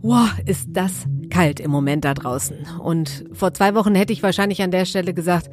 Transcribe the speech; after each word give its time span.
Wow, 0.00 0.30
ist 0.46 0.68
das 0.72 1.06
kalt 1.28 1.60
im 1.60 1.70
Moment 1.70 2.04
da 2.04 2.14
draußen. 2.14 2.56
Und 2.82 3.24
vor 3.32 3.52
zwei 3.52 3.74
Wochen 3.74 3.94
hätte 3.94 4.12
ich 4.12 4.22
wahrscheinlich 4.22 4.62
an 4.62 4.70
der 4.70 4.84
Stelle 4.84 5.12
gesagt, 5.12 5.50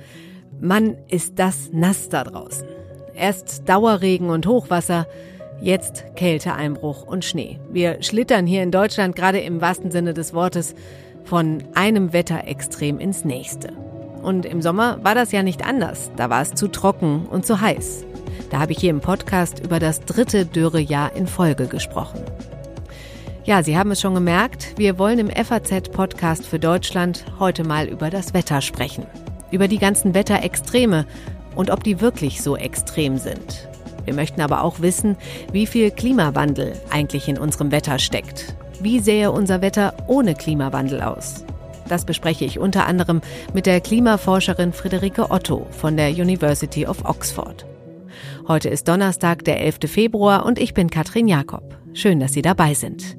Mann, 0.61 0.97
ist 1.09 1.39
das 1.39 1.71
nass 1.73 2.09
da 2.09 2.23
draußen. 2.23 2.67
Erst 3.15 3.67
Dauerregen 3.67 4.29
und 4.29 4.47
Hochwasser, 4.47 5.07
jetzt 5.61 6.05
Kälteeinbruch 6.15 7.03
und 7.03 7.25
Schnee. 7.25 7.59
Wir 7.71 8.01
schlittern 8.01 8.45
hier 8.45 8.63
in 8.63 8.71
Deutschland 8.71 9.15
gerade 9.15 9.39
im 9.39 9.61
wahrsten 9.61 9.91
Sinne 9.91 10.13
des 10.13 10.33
Wortes 10.33 10.75
von 11.23 11.63
einem 11.73 12.13
Wetterextrem 12.13 12.99
ins 12.99 13.25
nächste. 13.25 13.73
Und 14.21 14.45
im 14.45 14.61
Sommer 14.61 15.03
war 15.03 15.15
das 15.15 15.31
ja 15.31 15.43
nicht 15.43 15.65
anders. 15.65 16.11
Da 16.15 16.29
war 16.29 16.41
es 16.41 16.53
zu 16.53 16.67
trocken 16.67 17.25
und 17.25 17.45
zu 17.45 17.61
heiß. 17.61 18.05
Da 18.49 18.59
habe 18.59 18.71
ich 18.71 18.79
hier 18.79 18.89
im 18.89 19.01
Podcast 19.01 19.59
über 19.59 19.79
das 19.79 20.01
dritte 20.01 20.45
Dürrejahr 20.45 21.15
in 21.15 21.27
Folge 21.27 21.67
gesprochen. 21.67 22.21
Ja, 23.45 23.61
Sie 23.61 23.77
haben 23.77 23.91
es 23.91 24.01
schon 24.01 24.15
gemerkt, 24.15 24.73
wir 24.77 24.97
wollen 24.97 25.19
im 25.19 25.29
FAZ-Podcast 25.29 26.47
für 26.47 26.57
Deutschland 26.57 27.25
heute 27.37 27.63
mal 27.63 27.87
über 27.87 28.09
das 28.09 28.33
Wetter 28.33 28.61
sprechen. 28.61 29.05
Über 29.51 29.67
die 29.67 29.77
ganzen 29.77 30.15
Wetterextreme 30.15 31.05
und 31.55 31.69
ob 31.69 31.83
die 31.83 32.01
wirklich 32.01 32.41
so 32.41 32.57
extrem 32.57 33.17
sind. 33.17 33.67
Wir 34.05 34.13
möchten 34.13 34.41
aber 34.41 34.63
auch 34.63 34.79
wissen, 34.79 35.15
wie 35.51 35.67
viel 35.67 35.91
Klimawandel 35.91 36.73
eigentlich 36.89 37.27
in 37.27 37.37
unserem 37.37 37.71
Wetter 37.71 37.99
steckt. 37.99 38.55
Wie 38.79 38.99
sähe 38.99 39.31
unser 39.31 39.61
Wetter 39.61 39.93
ohne 40.07 40.35
Klimawandel 40.35 41.01
aus? 41.01 41.45
Das 41.87 42.05
bespreche 42.05 42.45
ich 42.45 42.59
unter 42.59 42.87
anderem 42.87 43.21
mit 43.53 43.67
der 43.67 43.79
Klimaforscherin 43.79 44.73
Friederike 44.73 45.29
Otto 45.29 45.67
von 45.69 45.97
der 45.97 46.09
University 46.09 46.87
of 46.87 47.05
Oxford. 47.05 47.65
Heute 48.47 48.69
ist 48.69 48.87
Donnerstag, 48.87 49.43
der 49.43 49.59
11. 49.59 49.79
Februar 49.87 50.45
und 50.45 50.59
ich 50.59 50.75
bin 50.75 50.91
Katrin 50.91 51.27
Jakob. 51.27 51.79
Schön, 51.93 52.19
dass 52.19 52.33
Sie 52.33 52.43
dabei 52.43 52.75
sind. 52.75 53.17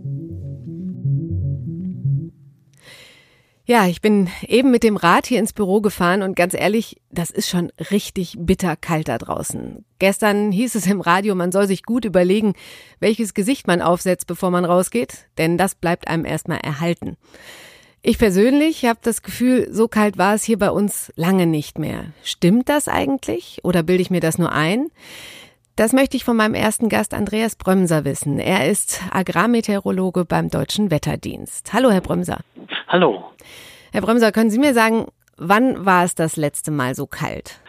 Ja, 3.64 3.88
ich 3.88 4.00
bin 4.00 4.28
eben 4.46 4.70
mit 4.70 4.84
dem 4.84 4.96
Rad 4.96 5.26
hier 5.26 5.40
ins 5.40 5.52
Büro 5.52 5.80
gefahren 5.80 6.22
und 6.22 6.36
ganz 6.36 6.54
ehrlich, 6.54 7.02
das 7.10 7.30
ist 7.30 7.48
schon 7.48 7.72
richtig 7.90 8.36
bitter 8.38 8.76
kalt 8.76 9.08
da 9.08 9.18
draußen. 9.18 9.84
Gestern 9.98 10.52
hieß 10.52 10.76
es 10.76 10.86
im 10.86 11.00
Radio, 11.00 11.34
man 11.34 11.50
soll 11.50 11.66
sich 11.66 11.82
gut 11.82 12.04
überlegen, 12.04 12.54
welches 13.00 13.34
Gesicht 13.34 13.66
man 13.66 13.82
aufsetzt, 13.82 14.28
bevor 14.28 14.52
man 14.52 14.64
rausgeht, 14.64 15.26
denn 15.38 15.58
das 15.58 15.74
bleibt 15.74 16.06
einem 16.06 16.24
erstmal 16.24 16.58
erhalten. 16.58 17.16
Ich 18.08 18.18
persönlich 18.20 18.84
habe 18.84 19.00
das 19.02 19.20
Gefühl, 19.20 19.66
so 19.72 19.88
kalt 19.88 20.16
war 20.16 20.32
es 20.32 20.44
hier 20.44 20.60
bei 20.60 20.70
uns 20.70 21.12
lange 21.16 21.44
nicht 21.44 21.76
mehr. 21.76 22.12
Stimmt 22.22 22.68
das 22.68 22.86
eigentlich 22.86 23.58
oder 23.64 23.82
bilde 23.82 24.00
ich 24.00 24.12
mir 24.12 24.20
das 24.20 24.38
nur 24.38 24.52
ein? 24.52 24.92
Das 25.74 25.92
möchte 25.92 26.16
ich 26.16 26.22
von 26.22 26.36
meinem 26.36 26.54
ersten 26.54 26.88
Gast 26.88 27.14
Andreas 27.14 27.56
Brömser 27.56 28.04
wissen. 28.04 28.38
Er 28.38 28.70
ist 28.70 29.02
Agrarmeteorologe 29.10 30.24
beim 30.24 30.50
Deutschen 30.50 30.92
Wetterdienst. 30.92 31.72
Hallo, 31.72 31.90
Herr 31.90 32.00
Brömser. 32.00 32.42
Hallo. 32.86 33.24
Herr 33.90 34.02
Brömser, 34.02 34.30
können 34.30 34.50
Sie 34.50 34.60
mir 34.60 34.72
sagen, 34.72 35.08
wann 35.36 35.84
war 35.84 36.04
es 36.04 36.14
das 36.14 36.36
letzte 36.36 36.70
Mal 36.70 36.94
so 36.94 37.08
kalt? 37.08 37.60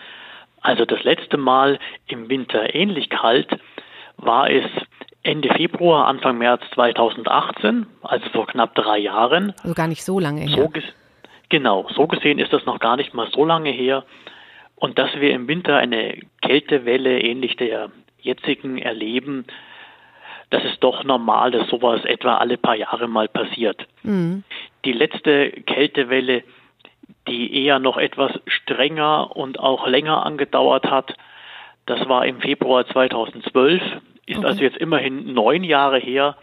Also 0.62 0.86
das 0.86 1.04
letzte 1.04 1.38
Mal 1.38 1.80
im 2.06 2.30
Winter 2.30 2.76
ähnlich 2.76 3.10
kalt 3.10 3.50
war 4.18 4.52
es 4.52 4.66
Ende 5.28 5.54
Februar, 5.54 6.08
Anfang 6.08 6.38
März 6.38 6.62
2018, 6.74 7.86
also 8.02 8.30
vor 8.30 8.48
knapp 8.48 8.76
drei 8.76 8.98
Jahren. 8.98 9.54
Also 9.62 9.74
gar 9.74 9.88
nicht 9.88 10.06
so 10.06 10.22
lange 10.22 10.42
her. 10.42 10.56
So 10.56 10.72
genau, 11.50 11.86
so 11.94 12.08
gesehen 12.08 12.40
ist 12.40 12.54
das 12.54 12.66
noch 12.66 12.80
gar 12.80 12.96
nicht 12.96 13.14
mal 13.14 13.30
so 13.32 13.44
lange 13.44 13.72
her. 13.72 14.06
Und 14.76 14.98
dass 14.98 15.14
wir 15.20 15.32
im 15.32 15.50
Winter 15.50 15.76
eine 15.76 16.18
Kältewelle 16.42 17.20
ähnlich 17.20 17.58
der 17.58 17.92
jetzigen 18.22 18.78
erleben, 18.78 19.46
das 20.50 20.64
ist 20.64 20.82
doch 20.82 21.04
normal, 21.04 21.52
dass 21.52 21.68
sowas 21.68 22.06
etwa 22.06 22.38
alle 22.38 22.58
paar 22.58 22.76
Jahre 22.76 23.10
mal 23.10 23.28
passiert. 23.28 23.86
Mhm. 24.04 24.46
Die 24.86 24.94
letzte 24.94 25.52
Kältewelle, 25.52 26.44
die 27.28 27.66
eher 27.66 27.80
noch 27.80 27.98
etwas 27.98 28.32
strenger 28.46 29.36
und 29.36 29.60
auch 29.60 29.88
länger 29.88 30.26
angedauert 30.26 30.90
hat, 30.90 31.16
das 31.86 32.08
war 32.08 32.26
im 32.26 32.40
Februar 32.40 32.88
2012, 32.88 33.82
ist 34.28 34.38
okay. 34.38 34.48
also 34.48 34.62
jetzt 34.62 34.78
immerhin 34.78 35.34
neun 35.34 35.64
Jahre 35.64 35.98
her, 35.98 36.36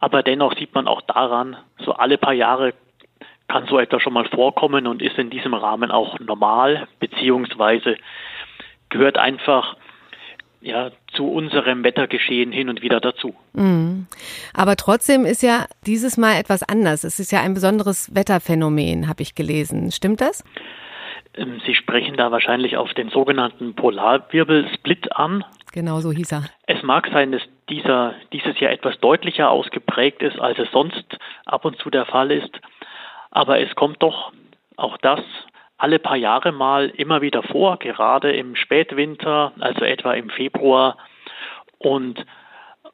aber 0.00 0.22
dennoch 0.22 0.56
sieht 0.56 0.74
man 0.74 0.88
auch 0.88 1.02
daran, 1.02 1.56
so 1.84 1.92
alle 1.92 2.18
paar 2.18 2.32
Jahre 2.32 2.74
kann 3.48 3.66
so 3.66 3.78
etwas 3.78 4.02
schon 4.02 4.12
mal 4.12 4.28
vorkommen 4.28 4.86
und 4.86 5.00
ist 5.00 5.18
in 5.18 5.30
diesem 5.30 5.54
Rahmen 5.54 5.90
auch 5.90 6.18
normal, 6.18 6.88
beziehungsweise 6.98 7.96
gehört 8.90 9.16
einfach 9.16 9.76
ja, 10.60 10.90
zu 11.14 11.30
unserem 11.30 11.84
Wettergeschehen 11.84 12.50
hin 12.50 12.68
und 12.68 12.82
wieder 12.82 13.00
dazu. 13.00 13.34
Mhm. 13.52 14.06
Aber 14.54 14.76
trotzdem 14.76 15.24
ist 15.24 15.42
ja 15.42 15.66
dieses 15.86 16.16
Mal 16.16 16.38
etwas 16.38 16.62
anders. 16.62 17.04
Es 17.04 17.20
ist 17.20 17.30
ja 17.30 17.40
ein 17.40 17.54
besonderes 17.54 18.14
Wetterphänomen, 18.14 19.08
habe 19.08 19.22
ich 19.22 19.34
gelesen. 19.34 19.92
Stimmt 19.92 20.20
das? 20.20 20.44
Ähm, 21.34 21.60
Sie 21.64 21.74
sprechen 21.74 22.16
da 22.16 22.32
wahrscheinlich 22.32 22.76
auf 22.76 22.92
den 22.94 23.08
sogenannten 23.10 23.74
Polarwirbelsplit 23.74 25.12
an. 25.16 25.44
Genau 25.72 26.00
so 26.00 26.12
hieß 26.12 26.32
er. 26.32 26.44
Es 26.66 26.82
mag 26.82 27.08
sein, 27.12 27.32
dass 27.32 27.42
dieser 27.68 28.14
dieses 28.32 28.58
Jahr 28.60 28.72
etwas 28.72 28.98
deutlicher 29.00 29.50
ausgeprägt 29.50 30.22
ist, 30.22 30.38
als 30.38 30.58
es 30.58 30.70
sonst 30.70 31.18
ab 31.44 31.64
und 31.64 31.78
zu 31.78 31.90
der 31.90 32.06
Fall 32.06 32.30
ist. 32.30 32.60
Aber 33.30 33.60
es 33.60 33.74
kommt 33.74 34.02
doch 34.02 34.32
auch 34.76 34.96
das 34.98 35.20
alle 35.78 36.00
paar 36.00 36.16
Jahre 36.16 36.50
mal 36.52 36.88
immer 36.88 37.22
wieder 37.22 37.42
vor, 37.42 37.78
gerade 37.78 38.32
im 38.32 38.56
Spätwinter, 38.56 39.52
also 39.60 39.84
etwa 39.84 40.12
im 40.12 40.28
Februar 40.28 40.98
und 41.78 42.26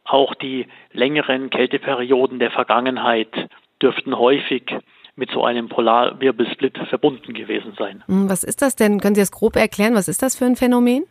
auch 0.05 0.35
die 0.35 0.67
längeren 0.93 1.49
Kälteperioden 1.49 2.39
der 2.39 2.51
Vergangenheit 2.51 3.49
dürften 3.81 4.17
häufig 4.19 4.77
mit 5.17 5.31
so 5.31 5.45
einem 5.45 5.69
Polarwirbelsplit 5.69 6.77
verbunden 6.89 7.35
gewesen 7.35 7.75
sein. 7.79 8.03
Hm, 8.07 8.29
was 8.29 8.45
ist 8.45 8.63
das 8.63 8.77
denn? 8.77 9.01
Können 9.01 9.15
Sie 9.15 9.21
das 9.21 9.31
grob 9.31 9.57
erklären? 9.57 9.95
Was 9.95 10.09
ist 10.09 10.23
das 10.23 10.37
für 10.37 10.45
ein 10.45 10.57
Phänomen? 10.57 11.05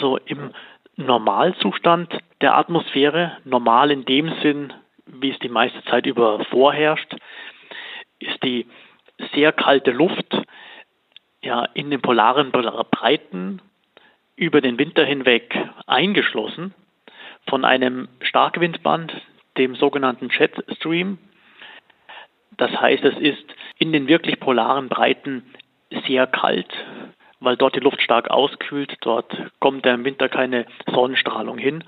So 0.00 0.16
im 0.18 0.52
Normalzustand 0.96 2.18
der 2.40 2.56
Atmosphäre, 2.56 3.38
normal 3.44 3.90
in 3.90 4.04
dem 4.04 4.32
Sinn, 4.42 4.72
wie 5.06 5.30
es 5.30 5.38
die 5.38 5.48
meiste 5.48 5.82
Zeit 5.84 6.06
über 6.06 6.44
vorherrscht, 6.46 7.14
ist 8.18 8.42
die 8.42 8.66
sehr 9.34 9.52
kalte 9.52 9.92
Luft 9.92 10.42
ja 11.42 11.64
in 11.74 11.90
den 11.90 12.00
polaren 12.00 12.50
Breiten 12.50 13.60
über 14.36 14.60
den 14.60 14.78
Winter 14.78 15.04
hinweg 15.04 15.56
eingeschlossen 15.86 16.74
von 17.48 17.64
einem 17.64 18.08
Starkwindband, 18.20 19.12
dem 19.56 19.74
sogenannten 19.76 20.28
Jetstream. 20.28 21.18
Das 22.56 22.70
heißt, 22.70 23.04
es 23.04 23.18
ist 23.18 23.44
in 23.78 23.92
den 23.92 24.08
wirklich 24.08 24.40
polaren 24.40 24.88
Breiten 24.88 25.44
sehr 26.06 26.26
kalt, 26.26 26.72
weil 27.40 27.56
dort 27.56 27.76
die 27.76 27.80
Luft 27.80 28.00
stark 28.02 28.30
auskühlt. 28.30 28.96
Dort 29.00 29.34
kommt 29.60 29.86
im 29.86 30.04
Winter 30.04 30.28
keine 30.28 30.66
Sonnenstrahlung 30.90 31.58
hin. 31.58 31.84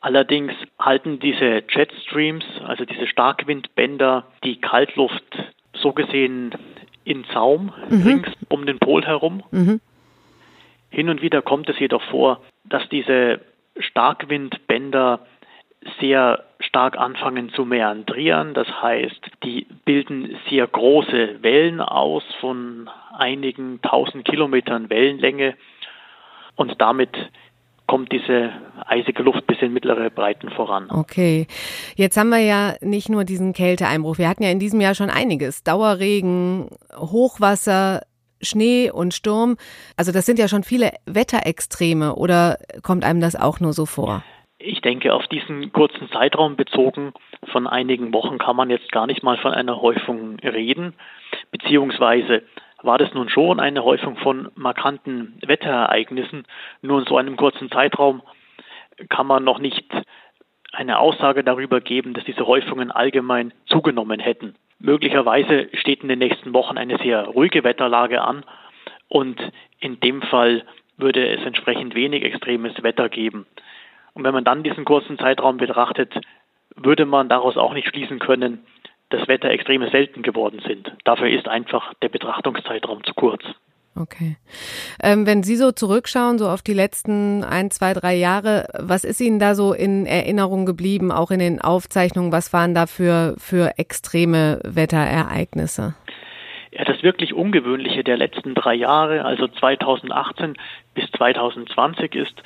Allerdings 0.00 0.52
halten 0.78 1.18
diese 1.18 1.62
Jetstreams, 1.68 2.44
also 2.64 2.84
diese 2.84 3.06
Starkwindbänder, 3.06 4.24
die 4.44 4.60
Kaltluft 4.60 5.24
so 5.72 5.92
gesehen 5.92 6.54
in 7.04 7.24
Zaum 7.32 7.72
mhm. 7.88 8.02
rings 8.02 8.28
um 8.48 8.66
den 8.66 8.78
Pol 8.78 9.04
herum. 9.04 9.42
Mhm. 9.50 9.80
Hin 10.90 11.08
und 11.08 11.22
wieder 11.22 11.42
kommt 11.42 11.68
es 11.68 11.78
jedoch 11.78 12.02
vor, 12.02 12.40
dass 12.64 12.88
diese 12.88 13.40
Starkwindbänder 13.78 15.26
sehr 16.00 16.44
stark 16.60 16.96
anfangen 16.98 17.50
zu 17.50 17.64
meandrieren. 17.64 18.54
Das 18.54 18.68
heißt, 18.82 19.20
die 19.42 19.66
bilden 19.84 20.36
sehr 20.48 20.66
große 20.66 21.42
Wellen 21.42 21.80
aus 21.80 22.22
von 22.40 22.88
einigen 23.16 23.80
tausend 23.82 24.24
Kilometern 24.24 24.90
Wellenlänge 24.90 25.54
und 26.56 26.80
damit 26.80 27.10
kommt 27.86 28.12
diese 28.12 28.50
eisige 28.86 29.22
Luft 29.22 29.46
bis 29.46 29.60
in 29.60 29.72
mittlere 29.72 30.08
Breiten 30.10 30.50
voran. 30.50 30.90
Okay. 30.90 31.46
Jetzt 31.96 32.16
haben 32.16 32.30
wir 32.30 32.38
ja 32.38 32.74
nicht 32.80 33.10
nur 33.10 33.24
diesen 33.24 33.52
Kälteeinbruch. 33.52 34.18
Wir 34.18 34.28
hatten 34.28 34.42
ja 34.42 34.50
in 34.50 34.58
diesem 34.58 34.80
Jahr 34.80 34.94
schon 34.94 35.10
einiges. 35.10 35.62
Dauerregen, 35.64 36.70
Hochwasser, 36.96 38.02
Schnee 38.40 38.90
und 38.90 39.12
Sturm. 39.12 39.56
Also 39.96 40.12
das 40.12 40.24
sind 40.24 40.38
ja 40.38 40.48
schon 40.48 40.64
viele 40.64 40.92
Wetterextreme 41.06 42.14
oder 42.14 42.58
kommt 42.82 43.04
einem 43.04 43.20
das 43.20 43.36
auch 43.36 43.60
nur 43.60 43.72
so 43.72 43.86
vor? 43.86 44.24
Ich 44.66 44.80
denke, 44.80 45.12
auf 45.12 45.26
diesen 45.26 45.74
kurzen 45.74 46.08
Zeitraum 46.10 46.56
bezogen 46.56 47.12
von 47.52 47.66
einigen 47.66 48.14
Wochen 48.14 48.38
kann 48.38 48.56
man 48.56 48.70
jetzt 48.70 48.90
gar 48.92 49.06
nicht 49.06 49.22
mal 49.22 49.36
von 49.36 49.52
einer 49.52 49.82
Häufung 49.82 50.38
reden, 50.40 50.94
beziehungsweise 51.50 52.44
war 52.82 52.96
das 52.96 53.12
nun 53.12 53.28
schon 53.28 53.60
eine 53.60 53.84
Häufung 53.84 54.16
von 54.16 54.48
markanten 54.54 55.38
Wetterereignissen. 55.44 56.46
Nur 56.80 57.00
in 57.00 57.04
so 57.04 57.18
einem 57.18 57.36
kurzen 57.36 57.70
Zeitraum 57.70 58.22
kann 59.10 59.26
man 59.26 59.44
noch 59.44 59.58
nicht 59.58 59.84
eine 60.72 60.98
Aussage 60.98 61.44
darüber 61.44 61.82
geben, 61.82 62.14
dass 62.14 62.24
diese 62.24 62.46
Häufungen 62.46 62.90
allgemein 62.90 63.52
zugenommen 63.66 64.18
hätten. 64.18 64.54
Möglicherweise 64.78 65.68
steht 65.74 66.02
in 66.02 66.08
den 66.08 66.20
nächsten 66.20 66.54
Wochen 66.54 66.78
eine 66.78 66.96
sehr 66.96 67.26
ruhige 67.26 67.64
Wetterlage 67.64 68.22
an 68.22 68.46
und 69.08 69.38
in 69.78 70.00
dem 70.00 70.22
Fall 70.22 70.64
würde 70.96 71.28
es 71.28 71.44
entsprechend 71.44 71.94
wenig 71.94 72.24
extremes 72.24 72.82
Wetter 72.82 73.10
geben. 73.10 73.44
Und 74.14 74.24
wenn 74.24 74.34
man 74.34 74.44
dann 74.44 74.62
diesen 74.62 74.84
kurzen 74.84 75.18
Zeitraum 75.18 75.56
betrachtet, 75.56 76.14
würde 76.76 77.04
man 77.04 77.28
daraus 77.28 77.56
auch 77.56 77.74
nicht 77.74 77.88
schließen 77.88 78.18
können, 78.18 78.64
dass 79.10 79.28
Wetterextreme 79.28 79.90
selten 79.90 80.22
geworden 80.22 80.60
sind. 80.66 80.92
Dafür 81.04 81.28
ist 81.28 81.46
einfach 81.48 81.94
der 82.02 82.08
Betrachtungszeitraum 82.08 83.04
zu 83.04 83.14
kurz. 83.14 83.42
Okay. 83.96 84.36
Ähm, 85.00 85.24
wenn 85.24 85.44
Sie 85.44 85.54
so 85.54 85.70
zurückschauen, 85.70 86.38
so 86.38 86.48
auf 86.48 86.62
die 86.62 86.72
letzten 86.72 87.44
ein, 87.44 87.70
zwei, 87.70 87.92
drei 87.92 88.14
Jahre, 88.16 88.66
was 88.76 89.04
ist 89.04 89.20
Ihnen 89.20 89.38
da 89.38 89.54
so 89.54 89.72
in 89.72 90.04
Erinnerung 90.04 90.66
geblieben, 90.66 91.12
auch 91.12 91.30
in 91.30 91.38
den 91.38 91.60
Aufzeichnungen? 91.60 92.32
Was 92.32 92.52
waren 92.52 92.74
da 92.74 92.86
für, 92.86 93.36
für 93.38 93.78
extreme 93.78 94.58
Wetterereignisse? 94.64 95.94
Ja, 96.72 96.84
das 96.84 97.04
wirklich 97.04 97.34
Ungewöhnliche 97.34 98.02
der 98.02 98.16
letzten 98.16 98.56
drei 98.56 98.74
Jahre, 98.74 99.24
also 99.24 99.46
2018 99.46 100.56
bis 100.94 101.08
2020, 101.12 102.16
ist, 102.16 102.42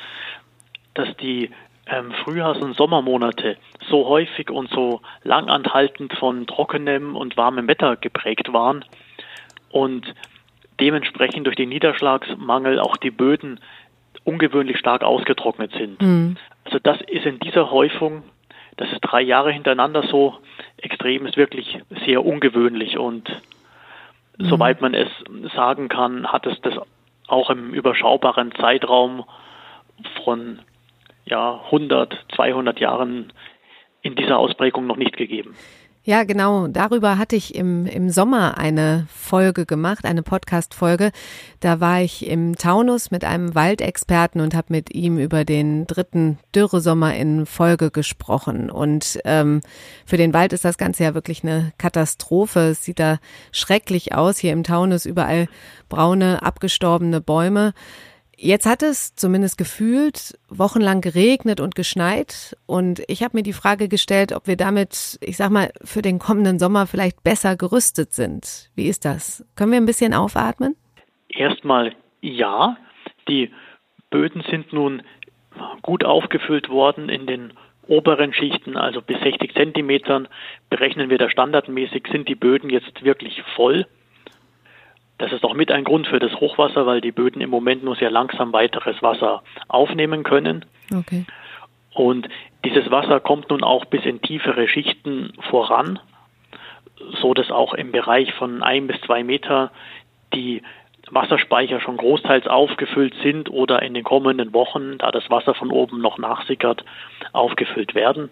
dass 0.98 1.16
die 1.16 1.50
ähm, 1.86 2.12
Frühjahrs- 2.24 2.58
und 2.58 2.76
Sommermonate 2.76 3.56
so 3.88 4.06
häufig 4.06 4.50
und 4.50 4.70
so 4.70 5.00
langanhaltend 5.22 6.12
von 6.14 6.46
trockenem 6.46 7.16
und 7.16 7.36
warmem 7.36 7.66
Wetter 7.68 7.96
geprägt 7.96 8.52
waren 8.52 8.84
und 9.70 10.14
dementsprechend 10.80 11.46
durch 11.46 11.56
den 11.56 11.70
Niederschlagsmangel 11.70 12.78
auch 12.78 12.96
die 12.96 13.10
Böden 13.10 13.60
ungewöhnlich 14.24 14.78
stark 14.78 15.02
ausgetrocknet 15.02 15.72
sind. 15.72 16.00
Mhm. 16.02 16.36
Also 16.64 16.78
das 16.78 17.00
ist 17.00 17.24
in 17.24 17.38
dieser 17.40 17.70
Häufung, 17.70 18.22
dass 18.76 18.92
es 18.92 19.00
drei 19.00 19.22
Jahre 19.22 19.50
hintereinander 19.50 20.02
so 20.02 20.38
extrem 20.76 21.26
ist, 21.26 21.36
wirklich 21.36 21.80
sehr 22.04 22.24
ungewöhnlich 22.24 22.98
und 22.98 23.28
mhm. 24.36 24.48
soweit 24.48 24.80
man 24.80 24.94
es 24.94 25.08
sagen 25.54 25.88
kann, 25.88 26.30
hat 26.30 26.46
es 26.46 26.60
das 26.60 26.74
auch 27.26 27.50
im 27.50 27.72
überschaubaren 27.72 28.52
Zeitraum 28.52 29.24
von 30.24 30.60
ja, 31.28 31.62
100, 31.66 32.26
200 32.34 32.80
Jahren 32.80 33.32
in 34.02 34.16
dieser 34.16 34.38
Ausprägung 34.38 34.86
noch 34.86 34.96
nicht 34.96 35.16
gegeben. 35.16 35.54
Ja, 36.08 36.24
genau. 36.24 36.68
Darüber 36.68 37.18
hatte 37.18 37.36
ich 37.36 37.54
im, 37.54 37.84
im 37.84 38.08
Sommer 38.08 38.56
eine 38.56 39.06
Folge 39.14 39.66
gemacht, 39.66 40.06
eine 40.06 40.22
Podcast-Folge. 40.22 41.10
Da 41.60 41.80
war 41.80 42.00
ich 42.00 42.26
im 42.26 42.56
Taunus 42.56 43.10
mit 43.10 43.26
einem 43.26 43.54
Waldexperten 43.54 44.40
und 44.40 44.54
habe 44.54 44.68
mit 44.70 44.94
ihm 44.94 45.18
über 45.18 45.44
den 45.44 45.86
dritten 45.86 46.38
Dürresommer 46.54 47.14
in 47.14 47.44
Folge 47.44 47.90
gesprochen. 47.90 48.70
Und 48.70 49.20
ähm, 49.26 49.60
für 50.06 50.16
den 50.16 50.32
Wald 50.32 50.54
ist 50.54 50.64
das 50.64 50.78
Ganze 50.78 51.04
ja 51.04 51.12
wirklich 51.12 51.42
eine 51.42 51.74
Katastrophe. 51.76 52.70
Es 52.70 52.84
sieht 52.84 53.00
da 53.00 53.18
schrecklich 53.52 54.14
aus. 54.14 54.38
Hier 54.38 54.54
im 54.54 54.64
Taunus 54.64 55.04
überall 55.04 55.46
braune, 55.90 56.42
abgestorbene 56.42 57.20
Bäume. 57.20 57.74
Jetzt 58.40 58.66
hat 58.66 58.84
es 58.84 59.16
zumindest 59.16 59.58
gefühlt 59.58 60.38
wochenlang 60.48 61.00
geregnet 61.00 61.58
und 61.60 61.74
geschneit 61.74 62.56
und 62.66 63.02
ich 63.08 63.24
habe 63.24 63.36
mir 63.36 63.42
die 63.42 63.52
Frage 63.52 63.88
gestellt, 63.88 64.32
ob 64.32 64.46
wir 64.46 64.56
damit, 64.56 65.18
ich 65.20 65.36
sag 65.36 65.50
mal, 65.50 65.72
für 65.82 66.02
den 66.02 66.20
kommenden 66.20 66.60
Sommer 66.60 66.86
vielleicht 66.86 67.24
besser 67.24 67.56
gerüstet 67.56 68.12
sind. 68.12 68.70
Wie 68.76 68.86
ist 68.86 69.04
das? 69.04 69.44
Können 69.56 69.72
wir 69.72 69.80
ein 69.80 69.86
bisschen 69.86 70.14
aufatmen? 70.14 70.76
Erstmal 71.28 71.96
ja. 72.20 72.76
Die 73.26 73.50
Böden 74.08 74.44
sind 74.48 74.72
nun 74.72 75.02
gut 75.82 76.04
aufgefüllt 76.04 76.68
worden 76.68 77.08
in 77.08 77.26
den 77.26 77.52
oberen 77.88 78.32
Schichten, 78.32 78.76
also 78.76 79.02
bis 79.02 79.18
60 79.18 79.52
Zentimetern 79.54 80.28
berechnen 80.70 81.10
wir 81.10 81.18
da 81.18 81.28
standardmäßig, 81.28 82.04
sind 82.12 82.28
die 82.28 82.36
Böden 82.36 82.70
jetzt 82.70 83.02
wirklich 83.02 83.42
voll. 83.56 83.86
Das 85.18 85.32
ist 85.32 85.44
auch 85.44 85.54
mit 85.54 85.70
ein 85.72 85.84
Grund 85.84 86.06
für 86.06 86.20
das 86.20 86.32
Hochwasser, 86.34 86.86
weil 86.86 87.00
die 87.00 87.12
Böden 87.12 87.42
im 87.42 87.50
Moment 87.50 87.82
nur 87.84 87.96
sehr 87.96 88.10
langsam 88.10 88.52
weiteres 88.52 89.02
Wasser 89.02 89.42
aufnehmen 89.66 90.22
können. 90.22 90.64
Okay. 90.94 91.24
Und 91.92 92.28
dieses 92.64 92.90
Wasser 92.90 93.18
kommt 93.18 93.50
nun 93.50 93.64
auch 93.64 93.84
bis 93.84 94.04
in 94.04 94.22
tiefere 94.22 94.68
Schichten 94.68 95.32
voran, 95.50 95.98
so 97.20 97.34
dass 97.34 97.50
auch 97.50 97.74
im 97.74 97.90
Bereich 97.90 98.32
von 98.34 98.62
ein 98.62 98.86
bis 98.86 99.00
zwei 99.00 99.24
Meter 99.24 99.72
die 100.32 100.62
Wasserspeicher 101.10 101.80
schon 101.80 101.96
großteils 101.96 102.46
aufgefüllt 102.46 103.14
sind 103.22 103.50
oder 103.50 103.82
in 103.82 103.94
den 103.94 104.04
kommenden 104.04 104.52
Wochen, 104.52 104.98
da 104.98 105.10
das 105.10 105.28
Wasser 105.30 105.54
von 105.54 105.70
oben 105.70 106.00
noch 106.00 106.18
nachsickert, 106.18 106.84
aufgefüllt 107.32 107.94
werden. 107.94 108.30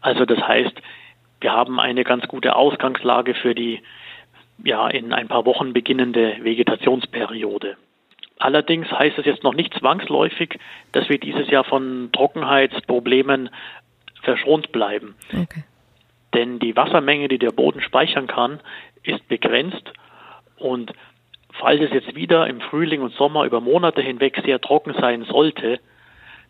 Also 0.00 0.24
das 0.24 0.40
heißt, 0.40 0.80
wir 1.40 1.52
haben 1.52 1.78
eine 1.78 2.04
ganz 2.04 2.26
gute 2.28 2.56
Ausgangslage 2.56 3.34
für 3.34 3.54
die 3.54 3.82
ja 4.64 4.88
in 4.88 5.12
ein 5.12 5.28
paar 5.28 5.44
Wochen 5.46 5.72
beginnende 5.72 6.36
Vegetationsperiode. 6.42 7.76
Allerdings 8.38 8.90
heißt 8.90 9.18
es 9.18 9.26
jetzt 9.26 9.44
noch 9.44 9.54
nicht 9.54 9.72
zwangsläufig, 9.74 10.58
dass 10.92 11.08
wir 11.08 11.18
dieses 11.18 11.48
Jahr 11.48 11.64
von 11.64 12.10
Trockenheitsproblemen 12.12 13.50
verschont 14.22 14.72
bleiben. 14.72 15.14
Okay. 15.32 15.64
Denn 16.34 16.58
die 16.58 16.76
Wassermenge, 16.76 17.28
die 17.28 17.38
der 17.38 17.50
Boden 17.50 17.80
speichern 17.80 18.26
kann, 18.26 18.60
ist 19.04 19.26
begrenzt 19.28 19.92
und 20.56 20.92
falls 21.52 21.80
es 21.82 21.90
jetzt 21.92 22.14
wieder 22.14 22.46
im 22.46 22.60
Frühling 22.60 23.02
und 23.02 23.12
Sommer 23.14 23.44
über 23.44 23.60
Monate 23.60 24.00
hinweg 24.00 24.40
sehr 24.44 24.60
trocken 24.60 24.94
sein 24.98 25.24
sollte, 25.24 25.80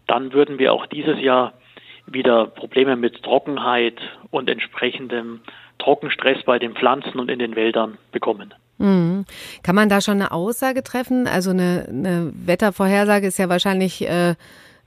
dann 0.06 0.32
würden 0.32 0.58
wir 0.58 0.72
auch 0.72 0.86
dieses 0.86 1.18
Jahr 1.20 1.54
wieder 2.06 2.46
Probleme 2.46 2.96
mit 2.96 3.22
Trockenheit 3.22 4.00
und 4.30 4.48
entsprechendem 4.48 5.40
Trockenstress 5.82 6.42
bei 6.44 6.58
den 6.58 6.74
Pflanzen 6.74 7.18
und 7.18 7.30
in 7.30 7.38
den 7.38 7.56
Wäldern 7.56 7.98
bekommen. 8.12 8.54
Mhm. 8.78 9.24
Kann 9.62 9.74
man 9.74 9.88
da 9.88 10.00
schon 10.00 10.14
eine 10.14 10.32
Aussage 10.32 10.82
treffen? 10.82 11.26
Also 11.26 11.50
eine, 11.50 11.86
eine 11.88 12.32
Wettervorhersage 12.34 13.26
ist 13.26 13.38
ja 13.38 13.48
wahrscheinlich 13.48 14.08
äh, 14.08 14.34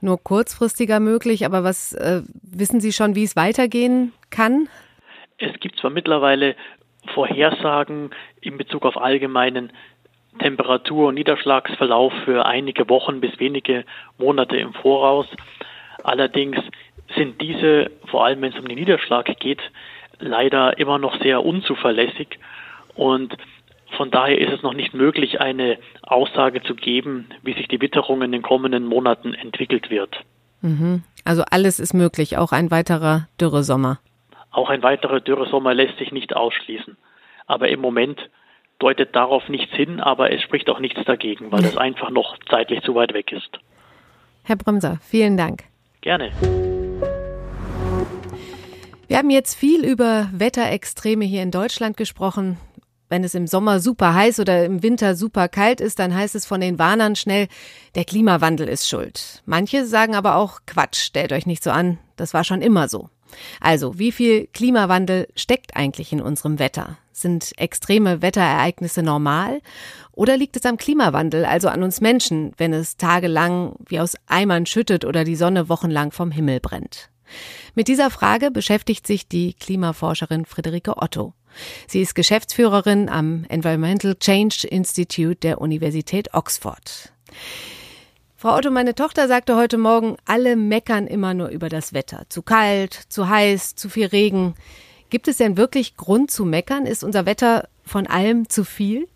nur 0.00 0.22
kurzfristiger 0.22 1.00
möglich, 1.00 1.44
aber 1.44 1.64
was 1.64 1.92
äh, 1.94 2.22
wissen 2.42 2.80
Sie 2.80 2.92
schon, 2.92 3.14
wie 3.14 3.24
es 3.24 3.36
weitergehen 3.36 4.12
kann? 4.30 4.68
Es 5.38 5.58
gibt 5.60 5.78
zwar 5.78 5.90
mittlerweile 5.90 6.56
Vorhersagen 7.14 8.10
in 8.40 8.58
Bezug 8.58 8.84
auf 8.84 8.96
allgemeinen 8.96 9.72
Temperatur- 10.38 11.08
und 11.08 11.14
Niederschlagsverlauf 11.14 12.12
für 12.24 12.44
einige 12.46 12.88
Wochen 12.88 13.20
bis 13.20 13.38
wenige 13.38 13.84
Monate 14.18 14.56
im 14.56 14.74
Voraus. 14.74 15.26
Allerdings 16.02 16.58
sind 17.14 17.40
diese, 17.40 17.90
vor 18.10 18.24
allem 18.24 18.42
wenn 18.42 18.52
es 18.52 18.58
um 18.58 18.68
den 18.68 18.78
Niederschlag 18.78 19.26
geht, 19.38 19.62
leider 20.18 20.78
immer 20.78 20.98
noch 20.98 21.20
sehr 21.20 21.44
unzuverlässig 21.44 22.38
und 22.94 23.36
von 23.96 24.10
daher 24.10 24.38
ist 24.38 24.52
es 24.52 24.62
noch 24.62 24.74
nicht 24.74 24.94
möglich, 24.94 25.40
eine 25.40 25.78
Aussage 26.02 26.62
zu 26.62 26.74
geben, 26.74 27.28
wie 27.42 27.54
sich 27.54 27.68
die 27.68 27.80
Witterung 27.80 28.22
in 28.22 28.32
den 28.32 28.42
kommenden 28.42 28.84
Monaten 28.84 29.32
entwickelt 29.34 29.90
wird. 29.90 30.16
Mhm. 30.60 31.02
Also 31.24 31.42
alles 31.50 31.78
ist 31.78 31.94
möglich, 31.94 32.36
auch 32.36 32.52
ein 32.52 32.70
weiterer 32.70 33.28
Dürresommer. 33.40 33.98
Auch 34.50 34.70
ein 34.70 34.82
weiterer 34.82 35.20
Dürresommer 35.20 35.74
lässt 35.74 35.98
sich 35.98 36.12
nicht 36.12 36.34
ausschließen. 36.34 36.96
Aber 37.46 37.68
im 37.68 37.80
Moment 37.80 38.18
deutet 38.78 39.14
darauf 39.14 39.48
nichts 39.48 39.72
hin, 39.74 40.00
aber 40.00 40.32
es 40.32 40.42
spricht 40.42 40.68
auch 40.68 40.80
nichts 40.80 41.02
dagegen, 41.04 41.52
weil 41.52 41.64
es 41.64 41.76
einfach 41.76 42.10
noch 42.10 42.36
zeitlich 42.50 42.82
zu 42.82 42.94
weit 42.94 43.14
weg 43.14 43.32
ist. 43.32 43.58
Herr 44.44 44.56
Bremser, 44.56 44.98
vielen 45.02 45.36
Dank. 45.36 45.64
Gerne. 46.00 46.30
Wir 49.08 49.18
haben 49.18 49.30
jetzt 49.30 49.54
viel 49.54 49.84
über 49.84 50.28
Wetterextreme 50.32 51.24
hier 51.24 51.44
in 51.44 51.52
Deutschland 51.52 51.96
gesprochen. 51.96 52.56
Wenn 53.08 53.22
es 53.22 53.36
im 53.36 53.46
Sommer 53.46 53.78
super 53.78 54.14
heiß 54.14 54.40
oder 54.40 54.64
im 54.64 54.82
Winter 54.82 55.14
super 55.14 55.48
kalt 55.48 55.80
ist, 55.80 56.00
dann 56.00 56.12
heißt 56.12 56.34
es 56.34 56.44
von 56.44 56.60
den 56.60 56.80
Warnern 56.80 57.14
schnell, 57.14 57.46
der 57.94 58.04
Klimawandel 58.04 58.68
ist 58.68 58.88
schuld. 58.88 59.44
Manche 59.46 59.86
sagen 59.86 60.16
aber 60.16 60.34
auch, 60.34 60.58
Quatsch, 60.66 60.96
stellt 60.96 61.32
euch 61.32 61.46
nicht 61.46 61.62
so 61.62 61.70
an, 61.70 61.98
das 62.16 62.34
war 62.34 62.42
schon 62.42 62.62
immer 62.62 62.88
so. 62.88 63.08
Also, 63.60 63.96
wie 63.96 64.10
viel 64.10 64.48
Klimawandel 64.48 65.28
steckt 65.36 65.76
eigentlich 65.76 66.12
in 66.12 66.20
unserem 66.20 66.58
Wetter? 66.58 66.98
Sind 67.12 67.52
extreme 67.58 68.22
Wetterereignisse 68.22 69.04
normal? 69.04 69.60
Oder 70.10 70.36
liegt 70.36 70.56
es 70.56 70.66
am 70.66 70.78
Klimawandel, 70.78 71.44
also 71.44 71.68
an 71.68 71.84
uns 71.84 72.00
Menschen, 72.00 72.54
wenn 72.56 72.72
es 72.72 72.96
tagelang 72.96 73.76
wie 73.88 74.00
aus 74.00 74.16
Eimern 74.26 74.66
schüttet 74.66 75.04
oder 75.04 75.22
die 75.22 75.36
Sonne 75.36 75.68
wochenlang 75.68 76.10
vom 76.10 76.32
Himmel 76.32 76.58
brennt? 76.58 77.08
Mit 77.74 77.88
dieser 77.88 78.10
Frage 78.10 78.50
beschäftigt 78.50 79.06
sich 79.06 79.28
die 79.28 79.54
Klimaforscherin 79.54 80.44
Friederike 80.44 80.96
Otto. 80.96 81.34
Sie 81.86 82.02
ist 82.02 82.14
Geschäftsführerin 82.14 83.08
am 83.08 83.44
Environmental 83.48 84.14
Change 84.14 84.66
Institute 84.68 85.36
der 85.36 85.60
Universität 85.60 86.34
Oxford. 86.34 87.12
Frau 88.36 88.54
Otto, 88.56 88.70
meine 88.70 88.94
Tochter 88.94 89.28
sagte 89.28 89.56
heute 89.56 89.78
Morgen, 89.78 90.16
alle 90.26 90.56
meckern 90.56 91.06
immer 91.06 91.32
nur 91.32 91.48
über 91.48 91.68
das 91.68 91.94
Wetter. 91.94 92.24
Zu 92.28 92.42
kalt, 92.42 92.92
zu 93.08 93.28
heiß, 93.28 93.76
zu 93.76 93.88
viel 93.88 94.06
Regen. 94.06 94.54
Gibt 95.08 95.28
es 95.28 95.38
denn 95.38 95.56
wirklich 95.56 95.96
Grund 95.96 96.30
zu 96.30 96.44
meckern? 96.44 96.84
Ist 96.84 97.02
unser 97.02 97.24
Wetter 97.26 97.68
von 97.84 98.06
allem 98.06 98.48
zu 98.48 98.64
viel? 98.64 99.08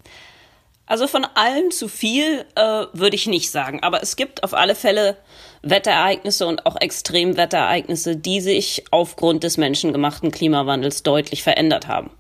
Also 0.87 1.07
von 1.07 1.25
allem 1.25 1.71
zu 1.71 1.87
viel 1.87 2.47
äh, 2.57 2.87
würde 2.93 3.15
ich 3.15 3.27
nicht 3.27 3.51
sagen. 3.51 3.83
Aber 3.83 4.03
es 4.03 4.17
gibt 4.17 4.43
auf 4.43 4.55
alle 4.55 4.75
Fälle 4.75 5.17
Wetterereignisse 5.63 6.47
und 6.47 6.67
auch 6.67 6.77
Extremwetterereignisse, 6.81 8.17
die 8.17 8.41
sich 8.41 8.85
aufgrund 8.91 9.45
des 9.45 9.57
menschengemachten 9.57 10.31
Klimawandels 10.31 11.03
deutlich 11.03 11.43
verändert 11.43 11.89
haben. 11.89 12.11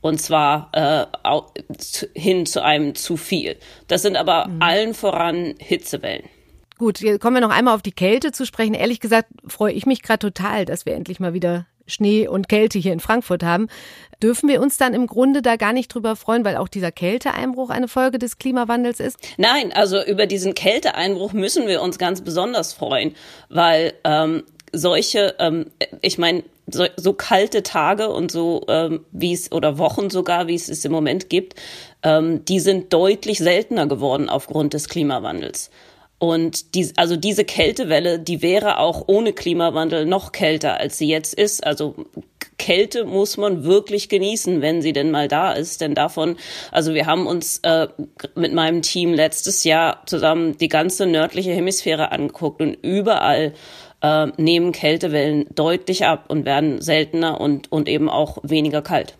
Und 0.00 0.20
zwar 0.20 0.70
äh, 0.72 1.06
hin 2.14 2.46
zu 2.46 2.62
einem 2.62 2.94
zu 2.94 3.16
viel. 3.16 3.56
Das 3.88 4.02
sind 4.02 4.16
aber 4.16 4.46
mhm. 4.46 4.62
allen 4.62 4.94
voran 4.94 5.54
Hitzewellen. 5.58 6.28
Gut, 6.76 7.00
jetzt 7.00 7.20
kommen 7.20 7.36
wir 7.36 7.40
noch 7.40 7.54
einmal 7.54 7.74
auf 7.74 7.82
die 7.82 7.92
Kälte 7.92 8.32
zu 8.32 8.44
sprechen. 8.44 8.74
Ehrlich 8.74 9.00
gesagt 9.00 9.28
freue 9.46 9.72
ich 9.72 9.86
mich 9.86 10.02
gerade 10.02 10.18
total, 10.18 10.64
dass 10.64 10.86
wir 10.86 10.94
endlich 10.94 11.20
mal 11.20 11.32
wieder 11.32 11.66
Schnee 11.86 12.28
und 12.28 12.48
Kälte 12.48 12.78
hier 12.78 12.92
in 12.92 13.00
Frankfurt 13.00 13.42
haben. 13.42 13.68
Dürfen 14.22 14.48
wir 14.48 14.62
uns 14.62 14.78
dann 14.78 14.94
im 14.94 15.06
Grunde 15.06 15.42
da 15.42 15.56
gar 15.56 15.72
nicht 15.72 15.88
drüber 15.88 16.16
freuen, 16.16 16.44
weil 16.44 16.56
auch 16.56 16.68
dieser 16.68 16.92
Kälteeinbruch 16.92 17.70
eine 17.70 17.88
Folge 17.88 18.18
des 18.18 18.38
Klimawandels 18.38 19.00
ist? 19.00 19.18
Nein, 19.36 19.72
also 19.72 20.02
über 20.04 20.26
diesen 20.26 20.54
Kälteeinbruch 20.54 21.32
müssen 21.32 21.66
wir 21.66 21.82
uns 21.82 21.98
ganz 21.98 22.22
besonders 22.22 22.72
freuen, 22.72 23.14
weil 23.48 23.92
ähm, 24.04 24.44
solche, 24.72 25.34
ähm, 25.38 25.66
ich 26.00 26.18
meine, 26.18 26.42
so, 26.66 26.86
so 26.96 27.12
kalte 27.12 27.62
Tage 27.62 28.08
und 28.08 28.30
so 28.30 28.64
ähm, 28.68 29.04
wie 29.12 29.32
es 29.32 29.52
oder 29.52 29.78
Wochen 29.78 30.10
sogar, 30.10 30.46
wie 30.46 30.54
es 30.54 30.68
es 30.68 30.84
im 30.84 30.92
Moment 30.92 31.28
gibt, 31.28 31.54
ähm, 32.02 32.44
die 32.44 32.60
sind 32.60 32.92
deutlich 32.92 33.38
seltener 33.38 33.86
geworden 33.86 34.28
aufgrund 34.28 34.74
des 34.74 34.88
Klimawandels. 34.88 35.70
Und 36.24 36.74
die, 36.74 36.90
also 36.96 37.16
diese 37.16 37.44
Kältewelle, 37.44 38.18
die 38.18 38.40
wäre 38.40 38.78
auch 38.78 39.04
ohne 39.08 39.34
Klimawandel 39.34 40.06
noch 40.06 40.32
kälter, 40.32 40.80
als 40.80 40.96
sie 40.96 41.06
jetzt 41.06 41.34
ist. 41.34 41.66
Also 41.66 41.96
Kälte 42.56 43.04
muss 43.04 43.36
man 43.36 43.64
wirklich 43.64 44.08
genießen, 44.08 44.62
wenn 44.62 44.80
sie 44.80 44.94
denn 44.94 45.10
mal 45.10 45.28
da 45.28 45.52
ist. 45.52 45.82
Denn 45.82 45.94
davon, 45.94 46.36
also 46.72 46.94
wir 46.94 47.04
haben 47.04 47.26
uns 47.26 47.58
äh, 47.58 47.88
mit 48.34 48.54
meinem 48.54 48.80
Team 48.80 49.12
letztes 49.12 49.64
Jahr 49.64 50.00
zusammen 50.06 50.56
die 50.56 50.68
ganze 50.68 51.04
nördliche 51.04 51.52
Hemisphäre 51.52 52.10
angeguckt 52.10 52.62
und 52.62 52.78
überall 52.80 53.52
äh, 54.00 54.28
nehmen 54.38 54.72
Kältewellen 54.72 55.44
deutlich 55.54 56.06
ab 56.06 56.24
und 56.28 56.46
werden 56.46 56.80
seltener 56.80 57.38
und, 57.38 57.70
und 57.70 57.86
eben 57.86 58.08
auch 58.08 58.38
weniger 58.42 58.80
kalt. 58.80 59.14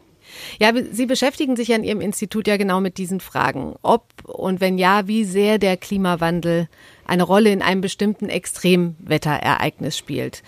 Ja, 0.58 0.72
Sie 0.90 1.06
beschäftigen 1.06 1.54
sich 1.54 1.74
an 1.74 1.84
Ihrem 1.84 2.00
Institut 2.00 2.46
ja 2.46 2.56
genau 2.56 2.80
mit 2.80 2.96
diesen 2.96 3.20
Fragen. 3.20 3.74
Ob 3.82 4.06
und 4.24 4.60
wenn 4.60 4.78
ja, 4.78 5.06
wie 5.06 5.24
sehr 5.24 5.58
der 5.58 5.76
Klimawandel 5.76 6.68
eine 7.06 7.22
Rolle 7.22 7.50
in 7.50 7.62
einem 7.62 7.80
bestimmten 7.80 8.28
Extremwetterereignis 8.28 9.96
spielt. 9.96 10.42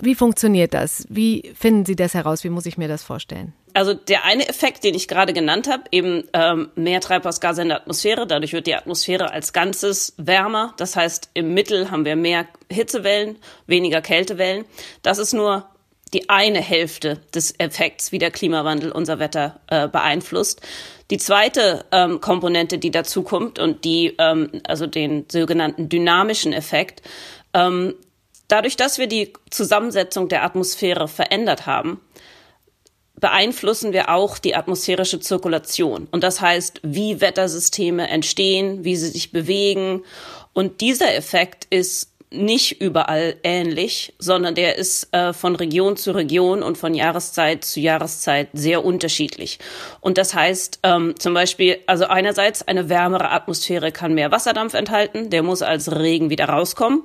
Wie 0.00 0.14
funktioniert 0.14 0.74
das? 0.74 1.06
Wie 1.08 1.52
finden 1.54 1.86
Sie 1.86 1.96
das 1.96 2.14
heraus? 2.14 2.44
Wie 2.44 2.50
muss 2.50 2.66
ich 2.66 2.76
mir 2.76 2.88
das 2.88 3.02
vorstellen? 3.04 3.52
Also 3.74 3.94
der 3.94 4.24
eine 4.24 4.48
Effekt, 4.48 4.84
den 4.84 4.94
ich 4.94 5.08
gerade 5.08 5.32
genannt 5.32 5.68
habe, 5.68 5.84
eben 5.90 6.24
ähm, 6.32 6.70
mehr 6.76 7.00
Treibhausgase 7.00 7.62
in 7.62 7.68
der 7.68 7.78
Atmosphäre, 7.78 8.26
dadurch 8.26 8.52
wird 8.52 8.66
die 8.66 8.74
Atmosphäre 8.74 9.32
als 9.32 9.52
Ganzes 9.52 10.14
wärmer. 10.16 10.74
Das 10.76 10.94
heißt, 10.94 11.30
im 11.34 11.54
Mittel 11.54 11.90
haben 11.90 12.04
wir 12.04 12.16
mehr 12.16 12.46
Hitzewellen, 12.70 13.36
weniger 13.66 14.00
Kältewellen. 14.00 14.64
Das 15.02 15.18
ist 15.18 15.32
nur 15.32 15.66
die 16.14 16.30
eine 16.30 16.60
Hälfte 16.60 17.20
des 17.34 17.54
Effekts, 17.58 18.12
wie 18.12 18.18
der 18.18 18.30
Klimawandel 18.30 18.92
unser 18.92 19.18
Wetter 19.18 19.60
äh, 19.66 19.88
beeinflusst. 19.88 20.62
Die 21.10 21.18
zweite 21.18 21.84
ähm, 21.92 22.20
Komponente, 22.20 22.78
die 22.78 22.90
dazu 22.90 23.22
kommt 23.22 23.58
und 23.58 23.84
die, 23.84 24.14
ähm, 24.18 24.62
also 24.66 24.86
den 24.86 25.26
sogenannten 25.30 25.88
dynamischen 25.88 26.52
Effekt, 26.52 27.02
ähm, 27.52 27.94
dadurch, 28.48 28.76
dass 28.76 28.98
wir 28.98 29.08
die 29.08 29.32
Zusammensetzung 29.50 30.28
der 30.28 30.44
Atmosphäre 30.44 31.08
verändert 31.08 31.66
haben, 31.66 32.00
beeinflussen 33.20 33.92
wir 33.92 34.10
auch 34.10 34.38
die 34.38 34.54
atmosphärische 34.54 35.20
Zirkulation. 35.20 36.08
Und 36.10 36.24
das 36.24 36.40
heißt, 36.40 36.80
wie 36.82 37.20
Wettersysteme 37.20 38.08
entstehen, 38.08 38.84
wie 38.84 38.96
sie 38.96 39.08
sich 39.08 39.32
bewegen. 39.32 40.02
Und 40.52 40.80
dieser 40.80 41.14
Effekt 41.14 41.66
ist 41.70 42.13
nicht 42.34 42.80
überall 42.80 43.36
ähnlich, 43.42 44.14
sondern 44.18 44.54
der 44.54 44.76
ist 44.76 45.12
äh, 45.14 45.32
von 45.32 45.56
Region 45.56 45.96
zu 45.96 46.12
Region 46.12 46.62
und 46.62 46.76
von 46.78 46.94
Jahreszeit 46.94 47.64
zu 47.64 47.80
Jahreszeit 47.80 48.48
sehr 48.52 48.84
unterschiedlich. 48.84 49.58
Und 50.00 50.18
das 50.18 50.34
heißt 50.34 50.80
ähm, 50.82 51.14
zum 51.18 51.34
Beispiel, 51.34 51.78
also 51.86 52.06
einerseits 52.06 52.66
eine 52.66 52.88
wärmere 52.88 53.30
Atmosphäre 53.30 53.92
kann 53.92 54.14
mehr 54.14 54.30
Wasserdampf 54.30 54.74
enthalten, 54.74 55.30
der 55.30 55.42
muss 55.42 55.62
als 55.62 55.90
Regen 55.90 56.30
wieder 56.30 56.46
rauskommen. 56.46 57.02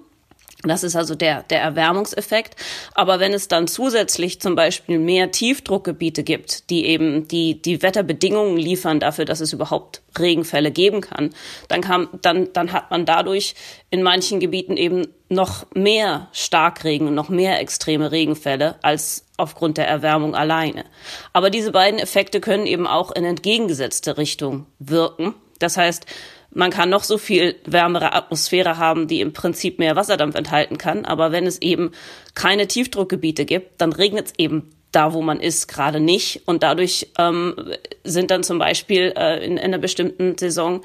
Das 0.63 0.83
ist 0.83 0.97
also 0.97 1.15
der, 1.15 1.43
der 1.43 1.61
Erwärmungseffekt. 1.61 2.57
Aber 2.93 3.21
wenn 3.21 3.33
es 3.33 3.47
dann 3.47 3.67
zusätzlich 3.67 4.41
zum 4.41 4.55
Beispiel 4.55 4.99
mehr 4.99 5.31
Tiefdruckgebiete 5.31 6.23
gibt, 6.23 6.69
die 6.69 6.85
eben 6.85 7.29
die, 7.29 7.61
die 7.61 7.81
Wetterbedingungen 7.81 8.57
liefern 8.57 8.99
dafür, 8.99 9.23
dass 9.23 9.39
es 9.39 9.53
überhaupt 9.53 10.01
Regenfälle 10.17 10.71
geben 10.71 10.99
kann, 10.99 11.29
dann, 11.69 11.79
kann, 11.79 12.09
dann, 12.21 12.51
dann 12.51 12.73
hat 12.73 12.91
man 12.91 13.05
dadurch 13.05 13.55
in 13.89 14.03
manchen 14.03 14.41
Gebieten 14.41 14.75
eben 14.75 15.07
noch 15.29 15.65
mehr 15.73 16.27
Starkregen 16.33 17.07
und 17.07 17.15
noch 17.15 17.29
mehr 17.29 17.61
extreme 17.61 18.11
Regenfälle 18.11 18.75
als 18.81 19.23
aufgrund 19.37 19.77
der 19.77 19.87
Erwärmung 19.87 20.35
alleine. 20.35 20.83
Aber 21.31 21.49
diese 21.49 21.71
beiden 21.71 21.99
Effekte 21.99 22.41
können 22.41 22.65
eben 22.65 22.85
auch 22.85 23.11
in 23.11 23.23
entgegengesetzte 23.23 24.17
Richtung 24.17 24.65
wirken. 24.79 25.35
Das 25.59 25.77
heißt, 25.77 26.05
man 26.51 26.71
kann 26.71 26.89
noch 26.89 27.03
so 27.03 27.17
viel 27.17 27.55
wärmere 27.65 28.13
Atmosphäre 28.13 28.77
haben, 28.77 29.07
die 29.07 29.21
im 29.21 29.33
Prinzip 29.33 29.79
mehr 29.79 29.95
Wasserdampf 29.95 30.35
enthalten 30.35 30.77
kann. 30.77 31.05
Aber 31.05 31.31
wenn 31.31 31.45
es 31.45 31.61
eben 31.61 31.91
keine 32.33 32.67
Tiefdruckgebiete 32.67 33.45
gibt, 33.45 33.81
dann 33.81 33.93
regnet 33.93 34.27
es 34.27 34.33
eben 34.37 34.71
da, 34.91 35.13
wo 35.13 35.21
man 35.21 35.39
ist, 35.39 35.67
gerade 35.67 35.99
nicht. 35.99 36.41
Und 36.45 36.63
dadurch 36.63 37.09
ähm, 37.17 37.55
sind 38.03 38.31
dann 38.31 38.43
zum 38.43 38.57
Beispiel 38.57 39.13
äh, 39.15 39.45
in, 39.45 39.53
in 39.53 39.59
einer 39.59 39.77
bestimmten 39.77 40.37
Saison 40.37 40.81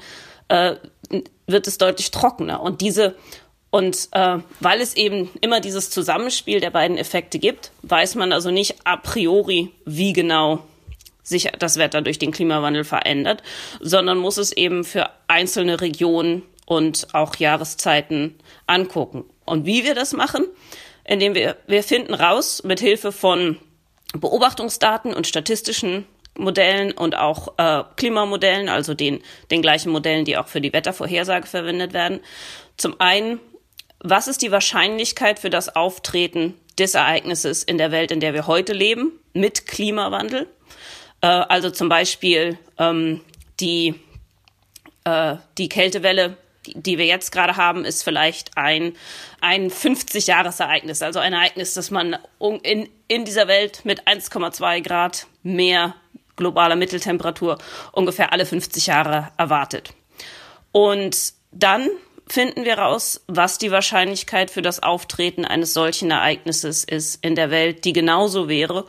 äh, 0.49 0.75
wird 1.47 1.67
es 1.67 1.77
deutlich 1.77 2.11
trockener. 2.11 2.61
Und 2.61 2.81
diese 2.81 3.15
und 3.71 4.07
äh, 4.11 4.37
weil 4.61 4.79
es 4.79 4.95
eben 4.95 5.29
immer 5.41 5.59
dieses 5.59 5.89
Zusammenspiel 5.89 6.61
der 6.61 6.69
beiden 6.69 6.97
Effekte 6.97 7.39
gibt, 7.39 7.71
weiß 7.81 8.15
man 8.15 8.31
also 8.31 8.49
nicht 8.49 8.75
a 8.85 8.95
priori, 8.95 9.71
wie 9.83 10.13
genau 10.13 10.63
sich 11.25 11.51
das 11.59 11.77
Wetter 11.77 12.01
durch 12.01 12.19
den 12.19 12.31
Klimawandel 12.31 12.85
verändert, 12.85 13.43
sondern 13.81 14.17
muss 14.17 14.37
es 14.37 14.53
eben 14.53 14.85
für 14.85 15.09
einzelne 15.27 15.81
Regionen 15.81 16.43
und 16.65 17.13
auch 17.13 17.35
Jahreszeiten 17.35 18.35
angucken. 18.67 19.25
Und 19.43 19.65
wie 19.65 19.83
wir 19.83 19.95
das 19.95 20.13
machen, 20.13 20.45
indem 21.03 21.35
wir, 21.35 21.57
wir 21.67 21.83
finden 21.83 22.13
raus 22.13 22.63
mit 22.63 22.79
Hilfe 22.79 23.11
von 23.11 23.57
Beobachtungsdaten 24.13 25.13
und 25.13 25.27
statistischen 25.27 26.05
Modellen 26.37 26.91
und 26.91 27.15
auch 27.17 27.57
äh, 27.57 27.83
Klimamodellen, 27.95 28.69
also 28.69 28.93
den, 28.93 29.21
den 29.51 29.61
gleichen 29.61 29.91
Modellen, 29.91 30.25
die 30.25 30.37
auch 30.37 30.47
für 30.47 30.61
die 30.61 30.73
Wettervorhersage 30.73 31.47
verwendet 31.47 31.93
werden. 31.93 32.19
Zum 32.77 32.99
einen, 32.99 33.39
was 33.99 34.27
ist 34.27 34.41
die 34.41 34.51
Wahrscheinlichkeit 34.51 35.39
für 35.39 35.49
das 35.49 35.75
Auftreten 35.75 36.53
des 36.77 36.93
Ereignisses 36.93 37.63
in 37.63 37.77
der 37.77 37.91
Welt, 37.91 38.11
in 38.11 38.19
der 38.19 38.33
wir 38.33 38.47
heute 38.47 38.73
leben, 38.73 39.13
mit 39.33 39.65
Klimawandel? 39.65 40.47
Äh, 41.25 41.45
also 41.49 41.71
zum 41.71 41.89
Beispiel 41.89 42.59
ähm, 42.77 43.21
die, 43.59 43.95
äh, 45.05 45.37
die 45.57 45.69
Kältewelle, 45.69 46.37
die, 46.67 46.99
wir 46.99 47.05
jetzt 47.05 47.31
gerade 47.31 47.57
haben, 47.57 47.83
ist 47.83 48.03
vielleicht 48.03 48.57
ein, 48.57 48.93
ein 49.41 49.71
50-Jahres-Ereignis, 49.71 51.01
also 51.01 51.19
ein 51.19 51.33
Ereignis, 51.33 51.73
das 51.73 51.89
man 51.89 52.17
in, 52.61 52.89
in 53.07 53.25
dieser 53.25 53.47
Welt 53.47 53.81
mit 53.85 54.07
1,2 54.07 54.81
Grad 54.81 55.25
mehr 55.41 55.95
globaler 56.35 56.75
Mitteltemperatur 56.75 57.57
ungefähr 57.91 58.31
alle 58.31 58.45
50 58.45 58.87
Jahre 58.87 59.29
erwartet. 59.37 59.93
Und 60.71 61.33
dann 61.51 61.89
finden 62.27 62.65
wir 62.65 62.77
raus, 62.77 63.23
was 63.27 63.57
die 63.57 63.71
Wahrscheinlichkeit 63.71 64.51
für 64.51 64.61
das 64.61 64.83
Auftreten 64.83 65.45
eines 65.45 65.73
solchen 65.73 66.11
Ereignisses 66.11 66.83
ist 66.83 67.23
in 67.23 67.35
der 67.35 67.51
Welt, 67.51 67.85
die 67.85 67.93
genauso 67.93 68.49
wäre 68.49 68.85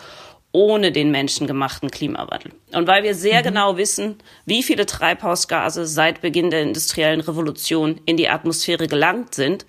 ohne 0.57 0.91
den 0.91 1.11
menschengemachten 1.11 1.91
Klimawandel. 1.91 2.51
Und 2.73 2.87
weil 2.87 3.03
wir 3.03 3.15
sehr 3.15 3.41
mhm. 3.41 3.45
genau 3.45 3.77
wissen, 3.77 4.17
wie 4.47 4.63
viele 4.63 4.87
Treibhausgase 4.87 5.85
seit 5.87 6.23
Beginn 6.23 6.51
der 6.51 6.63
industriellen 6.63 7.21
Revolution 7.21 8.01
in 8.07 8.17
die 8.17 8.31
Atmosphäre 8.31 8.89
gelangt 8.89 9.35
sind, 9.35 9.67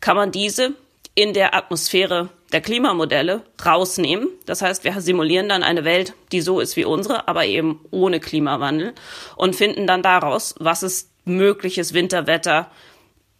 kann 0.00 0.16
man 0.16 0.32
diese 0.32 0.72
in 1.14 1.34
der 1.34 1.54
Atmosphäre 1.54 2.30
der 2.52 2.62
Klimamodelle 2.62 3.42
rausnehmen. 3.64 4.28
Das 4.46 4.62
heißt, 4.62 4.82
wir 4.82 4.98
simulieren 5.02 5.50
dann 5.50 5.62
eine 5.62 5.84
Welt, 5.84 6.14
die 6.32 6.40
so 6.40 6.58
ist 6.58 6.74
wie 6.76 6.86
unsere, 6.86 7.28
aber 7.28 7.44
eben 7.44 7.80
ohne 7.90 8.18
Klimawandel 8.18 8.94
und 9.36 9.54
finden 9.54 9.86
dann 9.86 10.02
daraus, 10.02 10.54
was 10.58 10.82
ist 10.82 11.10
mögliches 11.26 11.92
Winterwetter 11.92 12.70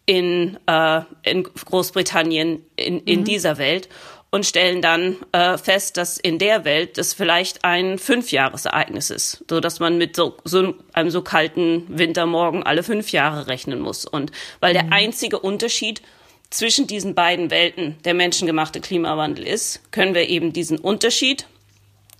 in, 0.04 0.58
äh, 0.66 1.00
in 1.22 1.44
Großbritannien, 1.44 2.62
in, 2.76 3.00
in 3.00 3.20
mhm. 3.20 3.24
dieser 3.24 3.56
Welt 3.56 3.88
und 4.30 4.46
stellen 4.46 4.80
dann 4.80 5.16
äh, 5.32 5.58
fest, 5.58 5.96
dass 5.96 6.16
in 6.16 6.38
der 6.38 6.64
Welt 6.64 6.98
das 6.98 7.12
vielleicht 7.12 7.64
ein 7.64 7.98
Fünfjahresereignis 7.98 9.10
ist, 9.10 9.44
so 9.48 9.60
dass 9.60 9.80
man 9.80 9.98
mit 9.98 10.14
so, 10.14 10.36
so 10.44 10.74
einem 10.92 11.10
so 11.10 11.22
kalten 11.22 11.84
Wintermorgen 11.88 12.62
alle 12.62 12.82
fünf 12.82 13.10
Jahre 13.10 13.48
rechnen 13.48 13.80
muss. 13.80 14.04
Und 14.04 14.30
weil 14.60 14.72
der 14.72 14.84
mhm. 14.84 14.92
einzige 14.92 15.38
Unterschied 15.40 16.00
zwischen 16.48 16.86
diesen 16.86 17.14
beiden 17.14 17.50
Welten 17.50 17.96
der 18.04 18.14
menschengemachte 18.14 18.80
Klimawandel 18.80 19.46
ist, 19.46 19.92
können 19.92 20.14
wir 20.14 20.28
eben 20.28 20.52
diesen 20.52 20.78
Unterschied 20.78 21.46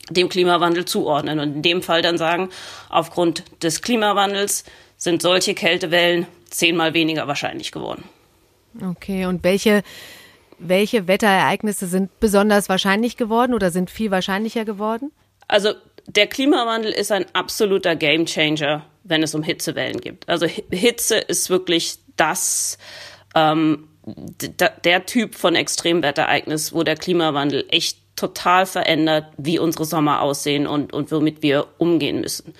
dem 0.09 0.29
Klimawandel 0.29 0.85
zuordnen 0.85 1.39
und 1.39 1.57
in 1.57 1.63
dem 1.63 1.83
Fall 1.83 2.03
dann 2.03 2.19
sagen, 2.19 2.51
aufgrund 2.89 3.45
des 3.63 3.83
Klimawandels 3.83 4.65
sind 4.97 5.23
solche 5.23 5.55
Kältewellen 5.55 6.27
zehnmal 6.49 6.95
weniger 6.95 7.29
wahrscheinlich 7.29 7.71
geworden. 7.71 8.05
Okay, 8.83 9.27
und 9.27 9.45
welche 9.45 9.83
welche 10.61 11.09
Wetterereignisse 11.09 11.87
sind 11.87 12.21
besonders 12.21 12.69
wahrscheinlich 12.69 13.17
geworden 13.17 13.55
oder 13.55 13.71
sind 13.71 13.91
viel 13.91 14.11
wahrscheinlicher 14.11 14.65
geworden? 14.65 15.11
Also 15.49 15.73
der 16.07 16.27
Klimawandel 16.27 16.93
ist 16.93 17.13
ein 17.13 17.27
absoluter 17.33 17.97
Gamechanger, 17.97 18.85
wenn 19.05 19.23
es 19.23 19.35
um 19.35 19.43
Hitzewellen 19.43 20.01
geht. 20.01 20.29
Also 20.29 20.47
Hitze 20.47 21.17
ist 21.17 21.51
wirklich 21.51 21.99
das, 22.17 22.79
ähm, 23.35 23.89
der 24.07 25.07
Typ 25.07 25.35
von 25.35 25.55
Extremwetterereignis, 25.55 26.73
wo 26.73 26.83
der 26.83 26.97
Klimawandel 26.97 27.65
echt 27.71 27.99
total 28.17 28.67
verändert, 28.67 29.27
wie 29.39 29.59
unsere 29.59 29.85
Sommer 29.85 30.21
aussehen 30.21 30.67
und, 30.67 30.93
und 30.93 31.11
womit 31.11 31.43
wir 31.43 31.67
umgehen 31.79 32.21
müssen. 32.21 32.55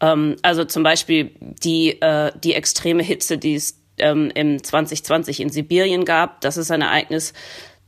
Ähm, 0.00 0.36
also 0.42 0.64
zum 0.64 0.82
Beispiel 0.82 1.32
die, 1.40 2.00
äh, 2.00 2.32
die 2.42 2.54
extreme 2.54 3.02
Hitze, 3.02 3.38
die 3.38 3.54
es 3.54 3.78
ähm, 3.98 4.30
im 4.34 4.62
2020 4.62 5.40
in 5.40 5.50
Sibirien 5.50 6.04
gab, 6.04 6.40
das 6.40 6.56
ist 6.56 6.70
ein 6.70 6.82
Ereignis, 6.82 7.32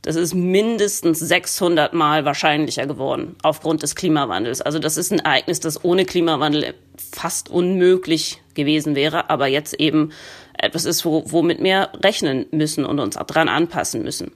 das 0.01 0.15
ist 0.15 0.33
mindestens 0.33 1.19
600 1.19 1.93
Mal 1.93 2.23
wahrscheinlicher 2.23 2.87
geworden 2.87 3.35
aufgrund 3.43 3.83
des 3.83 3.95
Klimawandels. 3.95 4.61
Also 4.61 4.79
das 4.79 4.95
ist 4.95 5.11
ein 5.11 5.19
Ereignis, 5.19 5.59
das 5.59 5.83
ohne 5.83 6.05
Klimawandel 6.05 6.73
fast 7.11 7.49
unmöglich 7.49 8.41
gewesen 8.53 8.95
wäre, 8.95 9.29
aber 9.29 9.47
jetzt 9.47 9.73
eben 9.73 10.11
etwas 10.57 10.85
ist, 10.85 11.03
wo, 11.03 11.23
womit 11.27 11.61
wir 11.61 11.89
rechnen 12.01 12.45
müssen 12.51 12.85
und 12.85 12.99
uns 12.99 13.15
dran 13.15 13.49
anpassen 13.49 14.03
müssen. 14.03 14.31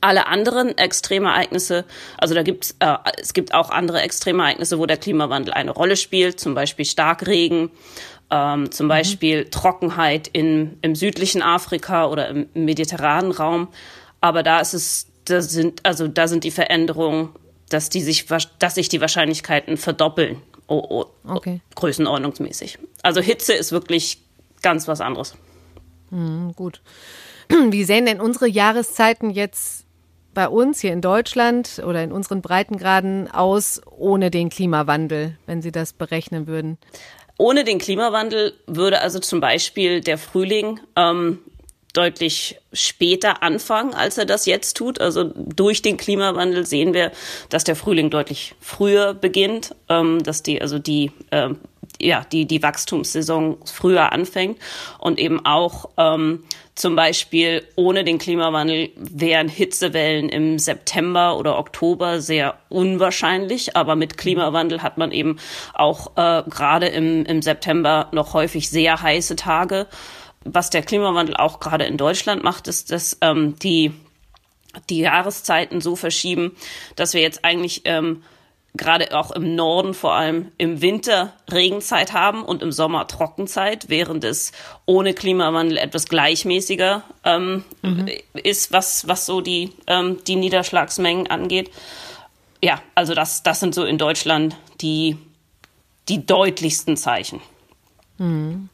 Alle 0.00 0.26
anderen 0.26 0.76
Extremereignisse, 0.76 1.84
also 2.18 2.34
da 2.34 2.42
gibt's, 2.42 2.74
äh, 2.80 2.96
es 3.20 3.34
gibt 3.34 3.54
auch 3.54 3.70
andere 3.70 4.02
Extremereignisse, 4.02 4.78
wo 4.78 4.86
der 4.86 4.96
Klimawandel 4.96 5.54
eine 5.54 5.70
Rolle 5.70 5.96
spielt, 5.96 6.40
zum 6.40 6.54
Beispiel 6.54 6.84
Starkregen, 6.84 7.70
ähm, 8.30 8.70
zum 8.70 8.86
mhm. 8.86 8.90
Beispiel 8.90 9.44
Trockenheit 9.50 10.28
in, 10.28 10.78
im 10.82 10.94
südlichen 10.94 11.42
Afrika 11.42 12.06
oder 12.06 12.28
im 12.28 12.48
mediterranen 12.54 13.32
Raum. 13.32 13.68
Aber 14.20 14.42
da 14.42 14.60
ist 14.60 14.74
es, 14.74 15.06
da 15.24 15.40
sind, 15.40 15.84
also 15.84 16.08
da 16.08 16.28
sind 16.28 16.44
die 16.44 16.50
Veränderungen, 16.50 17.30
dass 17.68 17.88
die 17.88 18.00
sich, 18.00 18.26
dass 18.58 18.74
sich 18.74 18.88
die 18.88 19.00
Wahrscheinlichkeiten 19.00 19.76
verdoppeln, 19.76 20.40
oh, 20.66 20.84
oh, 20.88 21.06
okay. 21.28 21.60
größenordnungsmäßig. 21.74 22.78
Also 23.02 23.20
Hitze 23.20 23.52
ist 23.54 23.72
wirklich 23.72 24.20
ganz 24.62 24.88
was 24.88 25.00
anderes. 25.00 25.34
Mhm, 26.10 26.52
gut. 26.54 26.80
Wie 27.48 27.84
sehen 27.84 28.06
denn 28.06 28.20
unsere 28.20 28.48
Jahreszeiten 28.48 29.30
jetzt 29.30 29.84
bei 30.34 30.48
uns 30.48 30.80
hier 30.80 30.92
in 30.92 31.00
Deutschland 31.00 31.82
oder 31.84 32.02
in 32.02 32.12
unseren 32.12 32.42
Breitengraden 32.42 33.30
aus 33.30 33.80
ohne 33.86 34.30
den 34.30 34.50
Klimawandel, 34.50 35.38
wenn 35.46 35.62
Sie 35.62 35.72
das 35.72 35.92
berechnen 35.92 36.46
würden? 36.46 36.78
Ohne 37.38 37.64
den 37.64 37.78
Klimawandel 37.78 38.54
würde 38.66 39.00
also 39.00 39.18
zum 39.18 39.40
Beispiel 39.40 40.00
der 40.00 40.16
Frühling 40.18 40.80
ähm, 40.96 41.40
deutlich 41.92 42.58
später 42.72 43.42
anfangen, 43.42 43.94
als 43.94 44.18
er 44.18 44.26
das 44.26 44.46
jetzt 44.46 44.76
tut. 44.76 45.00
Also 45.00 45.24
durch 45.34 45.82
den 45.82 45.96
Klimawandel 45.96 46.66
sehen 46.66 46.94
wir, 46.94 47.12
dass 47.48 47.64
der 47.64 47.76
Frühling 47.76 48.10
deutlich 48.10 48.54
früher 48.60 49.14
beginnt, 49.14 49.74
ähm, 49.88 50.22
dass 50.22 50.42
die, 50.42 50.60
also 50.60 50.78
die, 50.78 51.12
äh, 51.30 51.50
ja, 52.00 52.24
die, 52.32 52.46
die 52.46 52.62
Wachstumssaison 52.62 53.58
früher 53.64 54.12
anfängt 54.12 54.58
und 54.98 55.18
eben 55.18 55.44
auch 55.44 55.90
ähm, 55.96 56.44
zum 56.74 56.94
Beispiel 56.94 57.66
ohne 57.74 58.04
den 58.04 58.18
Klimawandel 58.18 58.90
wären 58.96 59.48
Hitzewellen 59.48 60.28
im 60.28 60.58
September 60.58 61.38
oder 61.38 61.58
Oktober 61.58 62.20
sehr 62.20 62.58
unwahrscheinlich, 62.68 63.76
aber 63.76 63.96
mit 63.96 64.18
Klimawandel 64.18 64.82
hat 64.82 64.98
man 64.98 65.10
eben 65.10 65.38
auch 65.72 66.16
äh, 66.16 66.42
gerade 66.48 66.88
im, 66.88 67.24
im 67.24 67.40
September 67.40 68.08
noch 68.12 68.34
häufig 68.34 68.68
sehr 68.68 69.00
heiße 69.00 69.36
Tage. 69.36 69.86
Was 70.44 70.70
der 70.70 70.82
Klimawandel 70.82 71.36
auch 71.36 71.60
gerade 71.60 71.86
in 71.86 71.96
Deutschland 71.96 72.44
macht, 72.44 72.68
ist, 72.68 72.92
dass 72.92 73.16
ähm, 73.22 73.56
die 73.58 73.92
die 74.90 75.00
Jahreszeiten 75.00 75.80
so 75.80 75.96
verschieben, 75.96 76.54
dass 76.96 77.14
wir 77.14 77.22
jetzt 77.22 77.44
eigentlich 77.46 77.82
ähm, 77.84 78.22
gerade 78.76 79.16
auch 79.16 79.30
im 79.30 79.54
Norden 79.54 79.94
vor 79.94 80.14
allem 80.14 80.52
im 80.58 80.80
Winter 80.80 81.32
Regenzeit 81.50 82.12
haben 82.12 82.42
und 82.44 82.62
im 82.62 82.72
Sommer 82.72 83.06
Trockenzeit, 83.06 83.88
während 83.88 84.24
es 84.24 84.52
ohne 84.86 85.14
Klimawandel 85.14 85.78
etwas 85.78 86.06
gleichmäßiger 86.06 87.02
ähm, 87.24 87.64
mhm. 87.82 88.08
ist, 88.34 88.72
was, 88.72 89.08
was 89.08 89.26
so 89.26 89.40
die, 89.40 89.72
ähm, 89.86 90.18
die 90.26 90.36
Niederschlagsmengen 90.36 91.26
angeht. 91.28 91.70
Ja, 92.62 92.82
also 92.94 93.14
das, 93.14 93.42
das 93.42 93.60
sind 93.60 93.74
so 93.74 93.84
in 93.84 93.98
Deutschland 93.98 94.56
die, 94.80 95.16
die 96.08 96.26
deutlichsten 96.26 96.96
Zeichen. 96.96 97.40
Mhm. 98.18 98.68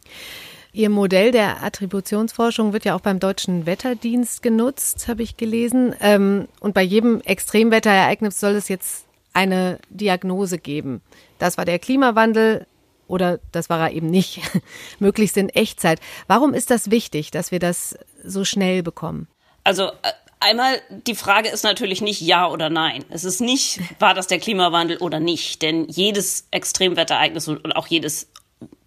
Ihr 0.74 0.88
Modell 0.88 1.33
der 1.33 1.62
Attributionsforschung 1.62 2.72
wird 2.72 2.87
ja 2.87 2.94
auch 2.94 3.03
beim 3.03 3.20
Deutschen 3.20 3.66
Wetterdienst 3.66 4.42
genutzt, 4.42 5.07
habe 5.07 5.22
ich 5.22 5.37
gelesen. 5.37 5.94
Ähm, 6.00 6.48
und 6.61 6.72
bei 6.72 6.83
jedem 6.83 7.20
Extremwetterereignis 7.20 8.40
soll 8.40 8.53
es 8.53 8.68
jetzt 8.68 9.05
eine 9.33 9.79
Diagnose 9.90 10.59
geben. 10.59 11.03
Das 11.38 11.57
war 11.59 11.64
der 11.64 11.79
Klimawandel 11.79 12.66
oder 13.09 13.40
das 13.53 13.68
war 13.68 13.79
er 13.81 13.92
eben 13.92 14.09
nicht, 14.09 14.40
möglichst 14.99 15.37
in 15.37 15.49
Echtzeit. 15.51 16.01
Warum 16.27 16.55
ist 16.55 16.71
das 16.71 16.90
wichtig, 16.90 17.31
dass 17.31 17.51
wir 17.51 17.59
das 17.59 17.97
so 18.25 18.45
schnell 18.45 18.83
bekommen? 18.83 19.29
Also 19.64 19.88
äh, 19.88 20.12
einmal 20.40 20.81
die 20.88 21.14
Frage 21.14 21.49
ist 21.49 21.64
natürlich 21.64 22.01
nicht 22.01 22.21
ja 22.21 22.49
oder 22.49 22.71
nein. 22.71 23.05
Es 23.11 23.25
ist 23.25 23.40
nicht, 23.40 23.81
war 23.99 24.14
das 24.14 24.27
der 24.27 24.38
Klimawandel 24.38 24.99
oder 24.99 25.21
nicht, 25.21 25.62
denn 25.62 25.88
jedes 25.88 26.47
Extremwetterereignis 26.51 27.49
und 27.49 27.77
auch 27.77 27.87
jedes 27.87 28.29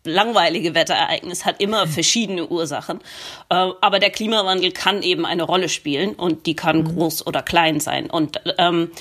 langweilige 0.06 0.76
Wetterereignis 0.76 1.46
hat 1.46 1.62
immer 1.62 1.88
verschiedene 1.88 2.48
Ursachen. 2.48 3.00
Äh, 3.50 3.56
aber 3.82 4.00
der 4.00 4.10
Klimawandel 4.10 4.72
kann 4.72 5.02
eben 5.02 5.26
eine 5.26 5.44
Rolle 5.44 5.70
spielen 5.70 6.14
und 6.16 6.46
die 6.46 6.56
kann 6.56 6.80
mhm. 6.80 6.96
groß 6.96 7.28
oder 7.28 7.42
klein 7.42 7.80
sein. 7.80 8.10
Und 8.10 8.42
ähm, 8.58 8.92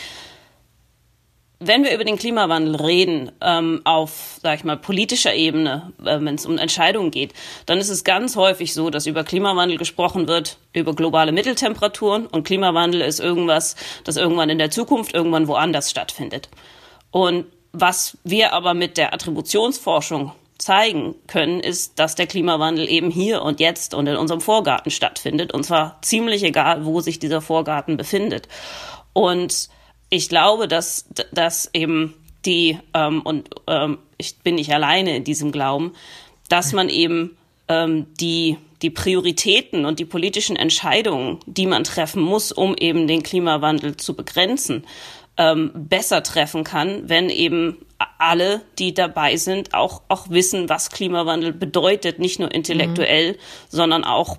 wenn 1.61 1.85
wir 1.85 1.95
über 1.95 2.05
den 2.05 2.19
Klimawandel 2.19 2.77
reden, 2.77 3.33
ähm, 3.41 3.81
auf, 3.85 4.39
sag 4.43 4.59
ich 4.59 4.65
mal, 4.65 4.77
politischer 4.77 5.35
Ebene, 5.35 5.93
äh, 6.05 6.19
wenn 6.21 6.35
es 6.35 6.47
um 6.47 6.59
Entscheidungen 6.59 7.11
geht, 7.11 7.33
dann 7.67 7.79
ist 7.79 7.89
es 7.89 8.05
ganz 8.05 8.37
häufig 8.37 8.75
so, 8.75 8.91
dass 8.91 9.07
über 9.07 9.25
Klimawandel 9.25 9.79
gesprochen 9.79 10.27
wird, 10.29 10.59
über 10.73 10.95
globale 10.95 11.33
Mitteltemperaturen 11.33 12.27
und 12.27 12.45
Klimawandel 12.45 13.01
ist 13.01 13.21
irgendwas, 13.21 13.77
das 14.05 14.17
irgendwann 14.17 14.51
in 14.51 14.59
der 14.59 14.71
Zukunft 14.71 15.15
irgendwann 15.15 15.49
woanders 15.49 15.91
stattfindet. 15.91 16.49
Und 17.11 17.47
was 17.73 18.19
wir 18.25 18.53
aber 18.53 18.75
mit 18.75 18.97
der 18.97 19.15
Attributionsforschung 19.15 20.33
zeigen 20.59 21.15
können, 21.27 21.61
ist, 21.61 21.99
dass 21.99 22.15
der 22.15 22.27
Klimawandel 22.27 22.89
eben 22.89 23.11
hier 23.11 23.43
und 23.43 23.61
jetzt 23.61 23.95
und 23.95 24.07
in 24.07 24.17
unserem 24.17 24.41
Vorgarten 24.41 24.91
stattfindet. 24.91 25.53
Und 25.53 25.65
zwar 25.65 25.99
ziemlich 26.03 26.43
egal, 26.45 26.85
wo 26.85 27.01
sich 27.01 27.19
dieser 27.19 27.41
Vorgarten 27.41 27.97
befindet. 27.97 28.49
Und 29.13 29.69
ich 30.15 30.29
glaube, 30.29 30.69
dass, 30.69 31.07
dass 31.33 31.69
eben 31.73 32.15
die, 32.47 32.79
ähm, 32.95 33.23
und 33.23 33.51
ähm, 33.67 33.99
ich 34.17 34.39
bin 34.39 34.55
nicht 34.55 34.73
alleine 34.73 35.17
in 35.17 35.25
diesem 35.25 35.51
Glauben, 35.51 35.93
dass 36.49 36.73
man 36.73 36.89
eben 36.89 37.37
ähm, 37.69 38.07
die, 38.21 38.59
die 38.83 38.91
Prioritäten 38.91 39.85
und 39.85 39.99
die 39.99 40.05
politischen 40.05 40.57
Entscheidungen, 40.57 41.41
die 41.47 41.67
man 41.67 41.85
treffen 41.85 42.23
muss, 42.23 42.53
um 42.53 42.77
eben 42.77 43.09
den 43.09 43.23
Klimawandel 43.23 43.97
zu 43.97 44.15
begrenzen, 44.15 44.87
ähm, 45.37 45.73
besser 45.75 46.23
treffen 46.23 46.63
kann, 46.63 47.09
wenn 47.09 47.29
eben 47.29 47.79
alle, 48.19 48.63
die 48.79 48.95
dabei 48.95 49.37
sind, 49.37 49.75
auch, 49.75 50.03
auch 50.09 50.31
wissen, 50.31 50.69
was 50.69 50.91
Klimawandel 50.91 51.53
bedeutet, 51.53 52.21
nicht 52.21 52.39
nur 52.39 52.55
intellektuell, 52.55 53.33
mhm. 53.33 53.37
sondern 53.69 54.05
auch 54.05 54.39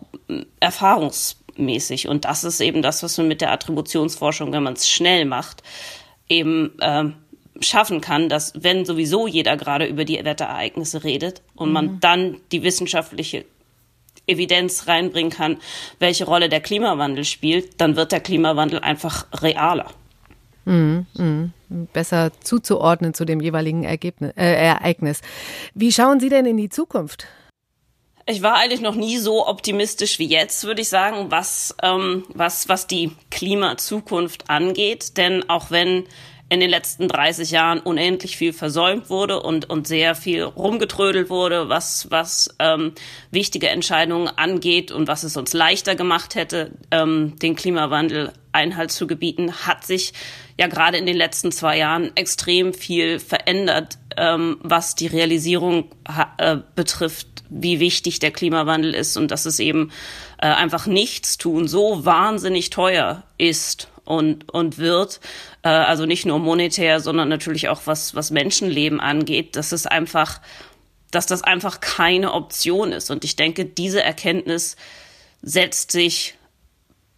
erfahrungs 0.61 1.37
mäßig. 1.57 2.07
Und 2.07 2.25
das 2.25 2.43
ist 2.43 2.59
eben 2.59 2.81
das, 2.81 3.03
was 3.03 3.17
man 3.17 3.27
mit 3.27 3.41
der 3.41 3.51
Attributionsforschung, 3.51 4.51
wenn 4.51 4.63
man 4.63 4.73
es 4.73 4.89
schnell 4.89 5.25
macht, 5.25 5.63
eben 6.29 6.77
äh, 6.79 7.05
schaffen 7.61 8.01
kann, 8.01 8.29
dass 8.29 8.53
wenn 8.55 8.85
sowieso 8.85 9.27
jeder 9.27 9.57
gerade 9.57 9.85
über 9.85 10.05
die 10.05 10.23
Wetterereignisse 10.23 11.03
redet 11.03 11.41
und 11.55 11.69
mhm. 11.69 11.73
man 11.73 11.99
dann 11.99 12.37
die 12.51 12.63
wissenschaftliche 12.63 13.45
Evidenz 14.27 14.87
reinbringen 14.87 15.31
kann, 15.31 15.57
welche 15.99 16.25
Rolle 16.25 16.49
der 16.49 16.61
Klimawandel 16.61 17.25
spielt, 17.25 17.79
dann 17.79 17.95
wird 17.95 18.11
der 18.11 18.19
Klimawandel 18.19 18.79
einfach 18.79 19.27
realer. 19.41 19.91
Mhm, 20.65 21.05
mh. 21.13 21.49
Besser 21.93 22.31
zuzuordnen 22.41 23.13
zu 23.13 23.25
dem 23.25 23.39
jeweiligen 23.39 23.83
Ergebnis, 23.83 24.31
äh, 24.35 24.53
Ereignis. 24.53 25.21
Wie 25.73 25.91
schauen 25.91 26.19
Sie 26.19 26.29
denn 26.29 26.45
in 26.45 26.57
die 26.57 26.69
Zukunft? 26.69 27.27
Ich 28.27 28.41
war 28.41 28.55
eigentlich 28.55 28.81
noch 28.81 28.95
nie 28.95 29.19
so 29.19 29.47
optimistisch 29.47 30.17
wie 30.17 30.25
jetzt, 30.25 30.63
würde 30.63 30.81
ich 30.81 30.89
sagen, 30.89 31.29
was, 31.29 31.75
ähm, 31.83 32.25
was, 32.29 32.67
was 32.67 32.87
die 32.87 33.11
Klimazukunft 33.29 34.49
angeht. 34.49 35.17
Denn 35.17 35.47
auch 35.47 35.69
wenn 35.69 36.05
in 36.49 36.59
den 36.59 36.69
letzten 36.69 37.07
30 37.07 37.51
Jahren 37.51 37.79
unendlich 37.79 38.37
viel 38.37 38.53
versäumt 38.53 39.09
wurde 39.09 39.41
und, 39.41 39.69
und 39.69 39.87
sehr 39.87 40.15
viel 40.15 40.43
rumgetrödelt 40.43 41.29
wurde, 41.29 41.69
was, 41.69 42.07
was 42.11 42.55
ähm, 42.59 42.93
wichtige 43.31 43.69
Entscheidungen 43.69 44.27
angeht 44.27 44.91
und 44.91 45.07
was 45.07 45.23
es 45.23 45.37
uns 45.37 45.53
leichter 45.53 45.95
gemacht 45.95 46.35
hätte, 46.35 46.71
ähm, 46.91 47.37
den 47.39 47.55
Klimawandel 47.55 48.31
Einhalt 48.55 48.91
zu 48.91 49.05
gebieten, 49.05 49.51
hat 49.67 49.85
sich 49.85 50.13
ja 50.57 50.67
gerade 50.67 50.97
in 50.97 51.05
den 51.05 51.17
letzten 51.17 51.51
zwei 51.51 51.77
Jahren 51.77 52.15
extrem 52.15 52.73
viel 52.73 53.19
verändert, 53.19 53.99
ähm, 54.17 54.57
was 54.61 54.95
die 54.95 55.07
Realisierung 55.07 55.91
äh, 56.37 56.57
betrifft 56.75 57.27
wie 57.49 57.79
wichtig 57.79 58.19
der 58.19 58.31
Klimawandel 58.31 58.95
ist 58.95 59.17
und 59.17 59.29
dass 59.29 59.45
es 59.45 59.59
eben 59.59 59.91
äh, 60.39 60.47
einfach 60.47 60.87
nichts 60.87 61.37
tun 61.37 61.67
so 61.67 62.03
wahnsinnig 62.05 62.71
teuer 62.71 63.23
ist 63.37 63.87
und, 64.03 64.51
und 64.53 64.77
wird, 64.77 65.19
äh, 65.63 65.69
also 65.69 66.05
nicht 66.05 66.25
nur 66.25 66.39
monetär, 66.39 66.99
sondern 66.99 67.27
natürlich 67.27 67.69
auch 67.69 67.81
was, 67.85 68.15
was 68.15 68.31
Menschenleben 68.31 68.99
angeht, 68.99 69.55
dass 69.55 69.71
es 69.71 69.85
einfach, 69.85 70.41
dass 71.11 71.25
das 71.25 71.43
einfach 71.43 71.81
keine 71.81 72.33
Option 72.33 72.91
ist. 72.91 73.11
Und 73.11 73.23
ich 73.23 73.35
denke, 73.35 73.65
diese 73.65 74.01
Erkenntnis 74.01 74.75
setzt 75.41 75.91
sich 75.91 76.35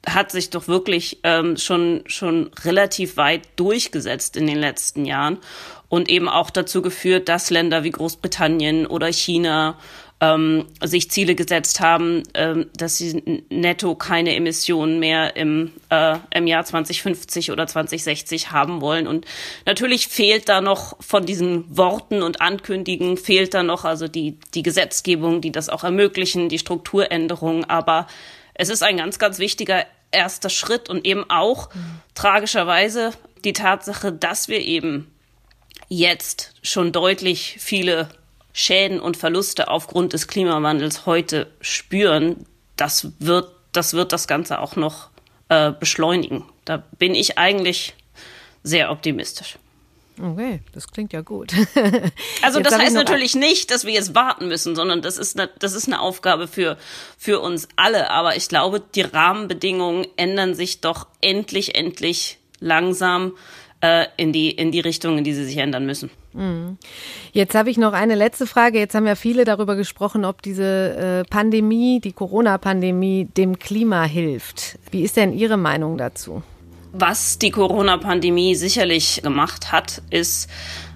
hat 0.08 0.32
sich 0.32 0.50
doch 0.50 0.68
wirklich 0.68 1.20
ähm, 1.24 1.58
schon, 1.58 2.04
schon 2.06 2.52
relativ 2.64 3.18
weit 3.18 3.42
durchgesetzt 3.56 4.38
in 4.38 4.48
den 4.48 4.58
letzten 4.58 5.06
Jahren 5.06 5.38
und 5.90 6.10
eben 6.10 6.30
auch 6.30 6.50
dazu 6.50 6.82
geführt, 6.82 7.30
dass 7.30 7.50
Länder 7.50 7.84
wie 7.84 7.92
Großbritannien 7.92 8.88
oder 8.88 9.12
China 9.12 9.78
ähm, 10.20 10.66
sich 10.84 11.12
Ziele 11.12 11.36
gesetzt 11.36 11.80
haben, 11.80 12.24
ähm, 12.34 12.68
dass 12.76 12.98
sie 12.98 13.44
netto 13.50 13.94
keine 13.96 14.36
Emissionen 14.36 15.00
mehr 15.00 15.36
im, 15.36 15.74
äh, 15.90 16.18
im 16.32 16.48
Jahr 16.48 16.66
2050 16.66 17.52
oder 17.52 17.68
2060 17.68 18.52
haben 18.52 18.82
wollen. 18.82 19.08
Und 19.08 19.26
natürlich 19.66 20.08
fehlt 20.08 20.50
da 20.50 20.60
noch 20.60 20.98
von 21.02 21.26
diesen 21.26 21.66
Worten 21.78 22.24
und 22.24 22.42
Ankündigen, 22.42 23.18
fehlt 23.18 23.54
da 23.54 23.62
noch 23.62 23.86
also 23.86 24.08
die, 24.08 24.40
die 24.56 24.64
Gesetzgebung, 24.64 25.42
die 25.42 25.52
das 25.52 25.70
auch 25.70 25.84
ermöglichen, 25.84 26.50
die 26.50 26.60
Strukturänderungen. 26.60 27.66
Aber 27.66 28.08
es 28.56 28.70
ist 28.70 28.82
ein 28.82 28.98
ganz, 28.98 29.20
ganz 29.20 29.38
wichtiger 29.38 29.86
erster 30.12 30.50
Schritt 30.50 30.90
und 30.90 31.06
eben 31.06 31.30
auch 31.30 31.74
mhm. 31.74 32.02
tragischerweise 32.16 33.12
die 33.44 33.54
Tatsache, 33.54 34.12
dass 34.12 34.48
wir 34.48 34.62
eben 34.62 35.12
jetzt 35.90 36.54
schon 36.64 36.92
deutlich 36.92 37.58
viele 37.60 38.10
Schäden 38.54 39.00
und 39.00 39.18
Verluste 39.18 39.68
aufgrund 39.68 40.14
des 40.14 40.28
Klimawandels 40.28 41.06
heute 41.06 41.52
spüren, 41.62 42.46
das 42.76 43.10
wird 43.20 43.52
das, 43.72 43.94
wird 43.94 44.12
das 44.12 44.28
Ganze 44.28 44.60
auch 44.60 44.76
noch 44.76 45.10
äh, 45.50 45.72
beschleunigen. 45.72 46.44
Da 46.66 46.84
bin 46.98 47.14
ich 47.14 47.38
eigentlich 47.38 47.94
sehr 48.64 48.92
optimistisch. 48.92 49.58
Okay, 50.20 50.62
das 50.74 50.88
klingt 50.88 51.14
ja 51.14 51.22
gut. 51.22 51.54
also 52.42 52.60
das 52.60 52.78
heißt 52.78 52.96
natürlich 52.96 53.36
nicht, 53.36 53.70
dass 53.72 53.86
wir 53.86 53.94
jetzt 53.94 54.16
warten 54.16 54.48
müssen, 54.48 54.76
sondern 54.76 55.02
das 55.02 55.18
ist 55.18 55.40
eine, 55.40 55.50
das 55.60 55.74
ist 55.74 55.88
eine 55.88 56.02
Aufgabe 56.02 56.48
für, 56.48 56.78
für 57.18 57.40
uns 57.40 57.68
alle. 57.76 58.10
Aber 58.10 58.36
ich 58.36 58.48
glaube, 58.50 58.82
die 58.96 59.02
Rahmenbedingungen 59.02 60.08
ändern 60.18 60.56
sich 60.56 60.82
doch 60.82 61.08
endlich, 61.22 61.76
endlich 61.76 62.40
langsam 62.60 63.34
äh, 63.82 64.06
in, 64.18 64.34
die, 64.34 64.50
in 64.50 64.72
die 64.72 64.80
Richtung, 64.80 65.18
in 65.20 65.24
die 65.24 65.34
sie 65.34 65.46
sich 65.46 65.58
ändern 65.58 65.86
müssen. 65.86 66.10
Mhm. 66.34 66.78
Jetzt 67.32 67.56
habe 67.56 67.70
ich 67.70 67.78
noch 67.78 67.94
eine 67.94 68.16
letzte 68.16 68.48
Frage. 68.48 68.80
Jetzt 68.80 68.96
haben 68.96 69.08
ja 69.08 69.16
viele 69.16 69.46
darüber 69.46 69.76
gesprochen, 69.76 70.26
ob 70.26 70.42
diese 70.42 71.24
äh, 71.26 71.30
Pandemie, 71.30 72.00
die 72.00 72.14
Corona-Pandemie, 72.14 73.26
dem 73.26 73.60
Klima 73.60 74.04
hilft. 74.04 74.80
Wie 74.92 75.04
ist 75.04 75.18
denn 75.18 75.34
Ihre 75.34 75.58
Meinung 75.58 75.98
dazu? 75.98 76.42
Was 77.00 77.38
die 77.38 77.52
Corona-Pandemie 77.52 78.56
sicherlich 78.56 79.22
gemacht 79.22 79.72
hat, 79.72 80.02
ist 80.10 80.50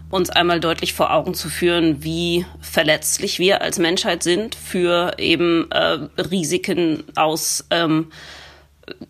uns 0.10 0.32
einmal 0.32 0.60
deutlich 0.60 0.96
vor 0.96 1.14
Augen 1.14 1.36
zu 1.36 1.48
führen, 1.48 2.04
wie 2.04 2.44
verletzlich 2.60 3.38
wir 3.38 3.62
als 3.62 3.78
Menschheit 3.78 4.24
sind 4.24 4.56
für 4.56 5.14
eben 5.20 5.70
äh, 5.70 6.00
Risiken 6.20 7.04
aus 7.16 7.66
ähm, 7.70 8.12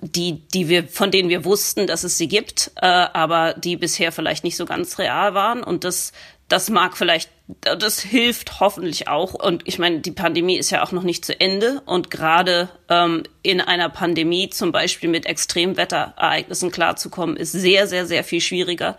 die, 0.01 0.41
die 0.53 0.67
wir, 0.67 0.85
von 0.85 1.11
denen 1.11 1.29
wir 1.29 1.45
wussten, 1.45 1.87
dass 1.87 2.03
es 2.03 2.17
sie 2.17 2.27
gibt, 2.27 2.71
äh, 2.75 2.85
aber 2.85 3.53
die 3.53 3.77
bisher 3.77 4.11
vielleicht 4.11 4.43
nicht 4.43 4.57
so 4.57 4.65
ganz 4.65 4.99
real 4.99 5.33
waren. 5.33 5.63
Und 5.63 5.85
das, 5.85 6.11
das 6.49 6.69
mag 6.69 6.97
vielleicht, 6.97 7.29
das 7.61 7.99
hilft 7.99 8.59
hoffentlich 8.59 9.07
auch. 9.07 9.33
Und 9.33 9.63
ich 9.65 9.79
meine, 9.79 9.99
die 9.99 10.11
Pandemie 10.11 10.57
ist 10.57 10.69
ja 10.69 10.83
auch 10.83 10.91
noch 10.91 11.03
nicht 11.03 11.25
zu 11.25 11.39
Ende. 11.39 11.81
Und 11.85 12.09
gerade 12.09 12.69
ähm, 12.89 13.23
in 13.41 13.61
einer 13.61 13.89
Pandemie 13.89 14.49
zum 14.49 14.71
Beispiel 14.71 15.09
mit 15.09 15.25
Extremwetterereignissen 15.25 16.71
klarzukommen, 16.71 17.35
ist 17.37 17.51
sehr, 17.51 17.87
sehr, 17.87 18.05
sehr 18.05 18.23
viel 18.23 18.41
schwieriger 18.41 18.97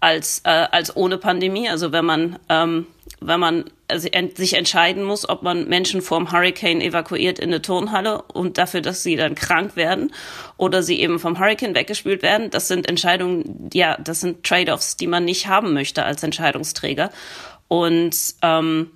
als, 0.00 0.40
äh, 0.44 0.48
als 0.50 0.96
ohne 0.96 1.18
Pandemie. 1.18 1.68
Also 1.68 1.92
wenn 1.92 2.04
man, 2.04 2.38
ähm, 2.48 2.86
wenn 3.20 3.40
man 3.40 3.64
sich 3.94 4.54
entscheiden 4.54 5.04
muss, 5.04 5.28
ob 5.28 5.42
man 5.42 5.68
Menschen 5.68 6.02
vom 6.02 6.32
Hurricane 6.32 6.80
evakuiert 6.80 7.38
in 7.38 7.50
eine 7.50 7.62
Turnhalle 7.62 8.22
und 8.22 8.58
dafür, 8.58 8.80
dass 8.80 9.02
sie 9.02 9.16
dann 9.16 9.34
krank 9.34 9.76
werden 9.76 10.12
oder 10.56 10.82
sie 10.82 11.00
eben 11.00 11.18
vom 11.18 11.38
Hurricane 11.38 11.74
weggespült 11.74 12.22
werden. 12.22 12.50
Das 12.50 12.68
sind 12.68 12.88
Entscheidungen, 12.88 13.70
ja, 13.72 13.96
das 14.02 14.20
sind 14.20 14.44
Trade-offs, 14.44 14.96
die 14.96 15.06
man 15.06 15.24
nicht 15.24 15.46
haben 15.46 15.74
möchte 15.74 16.04
als 16.04 16.22
Entscheidungsträger. 16.22 17.10
Und 17.72 18.14
ähm, 18.42 18.90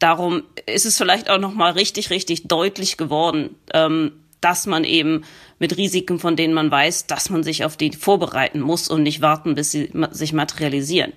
darum 0.00 0.42
ist 0.66 0.84
es 0.84 0.98
vielleicht 0.98 1.30
auch 1.30 1.38
noch 1.38 1.54
mal 1.54 1.70
richtig, 1.70 2.10
richtig 2.10 2.48
deutlich 2.48 2.96
geworden, 2.96 3.54
ähm, 3.72 4.24
dass 4.40 4.66
man 4.66 4.82
eben 4.82 5.22
mit 5.60 5.76
Risiken, 5.76 6.18
von 6.18 6.34
denen 6.34 6.54
man 6.54 6.72
weiß, 6.72 7.06
dass 7.06 7.30
man 7.30 7.44
sich 7.44 7.64
auf 7.64 7.76
die 7.76 7.92
vorbereiten 7.92 8.58
muss 8.58 8.88
und 8.88 9.04
nicht 9.04 9.20
warten, 9.20 9.54
bis 9.54 9.70
sie 9.70 9.92
sich 10.10 10.32
materialisieren. 10.32 11.12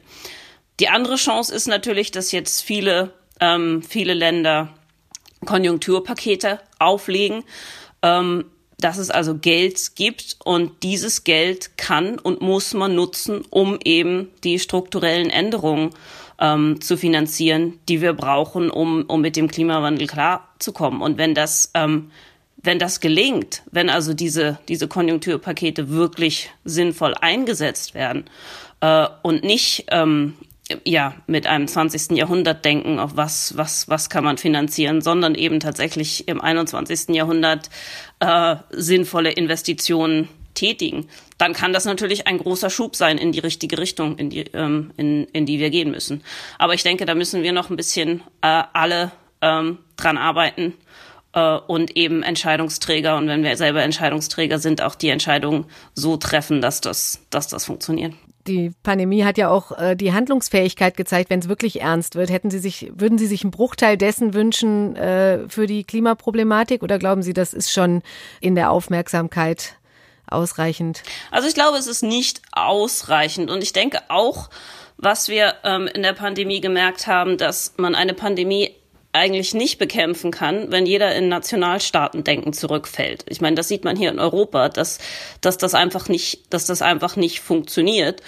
Die 0.79 0.89
andere 0.89 1.15
Chance 1.15 1.51
ist 1.51 1.65
natürlich, 1.65 2.11
dass 2.11 2.31
jetzt 2.31 2.61
viele, 2.61 3.11
ähm, 3.39 3.81
viele 3.81 4.13
Länder 4.13 4.71
Konjunkturpakete 5.47 6.59
auflegen, 6.77 7.43
ähm, 8.03 8.45
dass 8.79 8.97
es 8.97 9.09
also 9.09 9.35
Geld 9.35 9.95
gibt 9.95 10.37
und 10.43 10.83
dieses 10.83 11.23
Geld 11.23 11.77
kann 11.77 12.19
und 12.19 12.41
muss 12.41 12.73
man 12.73 12.95
nutzen, 12.95 13.43
um 13.49 13.79
eben 13.83 14.29
die 14.43 14.59
strukturellen 14.59 15.29
Änderungen 15.29 15.91
ähm, 16.39 16.79
zu 16.81 16.97
finanzieren, 16.97 17.79
die 17.89 18.01
wir 18.01 18.13
brauchen, 18.13 18.69
um, 18.69 19.03
um 19.07 19.21
mit 19.21 19.35
dem 19.35 19.47
Klimawandel 19.47 20.07
klarzukommen. 20.07 21.01
Und 21.01 21.17
wenn 21.17 21.33
das, 21.33 21.71
ähm, 21.73 22.11
wenn 22.57 22.77
das 22.77 22.99
gelingt, 22.99 23.63
wenn 23.71 23.89
also 23.89 24.13
diese, 24.13 24.59
diese 24.67 24.87
Konjunkturpakete 24.87 25.89
wirklich 25.89 26.51
sinnvoll 26.63 27.15
eingesetzt 27.19 27.95
werden 27.95 28.25
äh, 28.81 29.07
und 29.23 29.43
nicht 29.43 29.85
ähm, 29.89 30.35
ja, 30.83 31.13
mit 31.27 31.47
einem 31.47 31.67
20. 31.67 32.17
Jahrhundert 32.17 32.65
denken, 32.65 32.99
auf 32.99 33.15
was, 33.15 33.55
was, 33.57 33.87
was 33.87 34.09
kann 34.09 34.23
man 34.23 34.37
finanzieren, 34.37 35.01
sondern 35.01 35.35
eben 35.35 35.59
tatsächlich 35.59 36.27
im 36.27 36.41
21. 36.41 37.15
Jahrhundert 37.15 37.69
äh, 38.19 38.57
sinnvolle 38.71 39.31
Investitionen 39.31 40.27
tätigen, 40.53 41.07
dann 41.37 41.53
kann 41.53 41.71
das 41.71 41.85
natürlich 41.85 42.27
ein 42.27 42.39
großer 42.39 42.69
Schub 42.69 42.95
sein 42.95 43.17
in 43.17 43.31
die 43.31 43.39
richtige 43.39 43.77
Richtung, 43.77 44.17
in 44.17 44.29
die, 44.29 44.41
ähm, 44.53 44.91
in, 44.97 45.25
in 45.25 45.45
die 45.45 45.59
wir 45.59 45.69
gehen 45.69 45.91
müssen. 45.91 46.23
Aber 46.57 46.73
ich 46.73 46.83
denke, 46.83 47.05
da 47.05 47.15
müssen 47.15 47.43
wir 47.43 47.53
noch 47.53 47.69
ein 47.69 47.77
bisschen 47.77 48.21
äh, 48.41 48.63
alle 48.73 49.11
ähm, 49.41 49.77
dran 49.97 50.17
arbeiten 50.17 50.73
äh, 51.33 51.57
und 51.67 51.95
eben 51.95 52.23
Entscheidungsträger 52.23 53.17
und 53.17 53.27
wenn 53.27 53.43
wir 53.43 53.55
selber 53.55 53.83
Entscheidungsträger 53.83 54.57
sind, 54.57 54.81
auch 54.81 54.95
die 54.95 55.09
Entscheidungen 55.09 55.65
so 55.93 56.17
treffen, 56.17 56.59
dass 56.59 56.81
das, 56.81 57.21
dass 57.29 57.47
das 57.47 57.65
funktioniert 57.65 58.13
die 58.47 58.71
Pandemie 58.83 59.23
hat 59.23 59.37
ja 59.37 59.49
auch 59.49 59.77
äh, 59.77 59.95
die 59.95 60.13
Handlungsfähigkeit 60.13 60.95
gezeigt, 60.97 61.29
wenn 61.29 61.39
es 61.39 61.49
wirklich 61.49 61.81
ernst 61.81 62.15
wird. 62.15 62.29
Hätten 62.29 62.49
Sie 62.49 62.59
sich, 62.59 62.91
würden 62.95 63.17
Sie 63.17 63.27
sich 63.27 63.43
einen 63.43 63.51
Bruchteil 63.51 63.97
dessen 63.97 64.33
wünschen 64.33 64.95
äh, 64.95 65.47
für 65.49 65.67
die 65.67 65.83
Klimaproblematik 65.83 66.83
oder 66.83 66.97
glauben 66.99 67.21
Sie, 67.21 67.33
das 67.33 67.53
ist 67.53 67.71
schon 67.71 68.01
in 68.39 68.55
der 68.55 68.71
Aufmerksamkeit 68.71 69.75
ausreichend? 70.27 71.03
Also 71.31 71.47
ich 71.47 71.53
glaube, 71.53 71.77
es 71.77 71.87
ist 71.87 72.03
nicht 72.03 72.41
ausreichend 72.51 73.49
und 73.49 73.63
ich 73.63 73.73
denke 73.73 74.01
auch, 74.09 74.49
was 74.97 75.29
wir 75.29 75.55
ähm, 75.63 75.87
in 75.87 76.01
der 76.01 76.13
Pandemie 76.13 76.59
gemerkt 76.59 77.07
haben, 77.07 77.37
dass 77.37 77.75
man 77.77 77.95
eine 77.95 78.13
Pandemie 78.13 78.75
eigentlich 79.13 79.53
nicht 79.53 79.79
bekämpfen 79.79 80.31
kann, 80.31 80.71
wenn 80.71 80.85
jeder 80.85 81.15
in 81.15 81.29
Nationalstaatendenken 81.29 82.53
zurückfällt. 82.53 83.25
Ich 83.27 83.41
meine, 83.41 83.55
das 83.55 83.67
sieht 83.67 83.83
man 83.83 83.95
hier 83.95 84.11
in 84.11 84.19
Europa, 84.19 84.69
dass, 84.69 84.99
dass 85.41 85.57
das 85.57 85.73
einfach 85.73 86.07
nicht, 86.07 86.53
dass 86.53 86.65
das 86.65 86.81
einfach 86.81 87.15
nicht 87.15 87.39
funktioniert. 87.39 88.21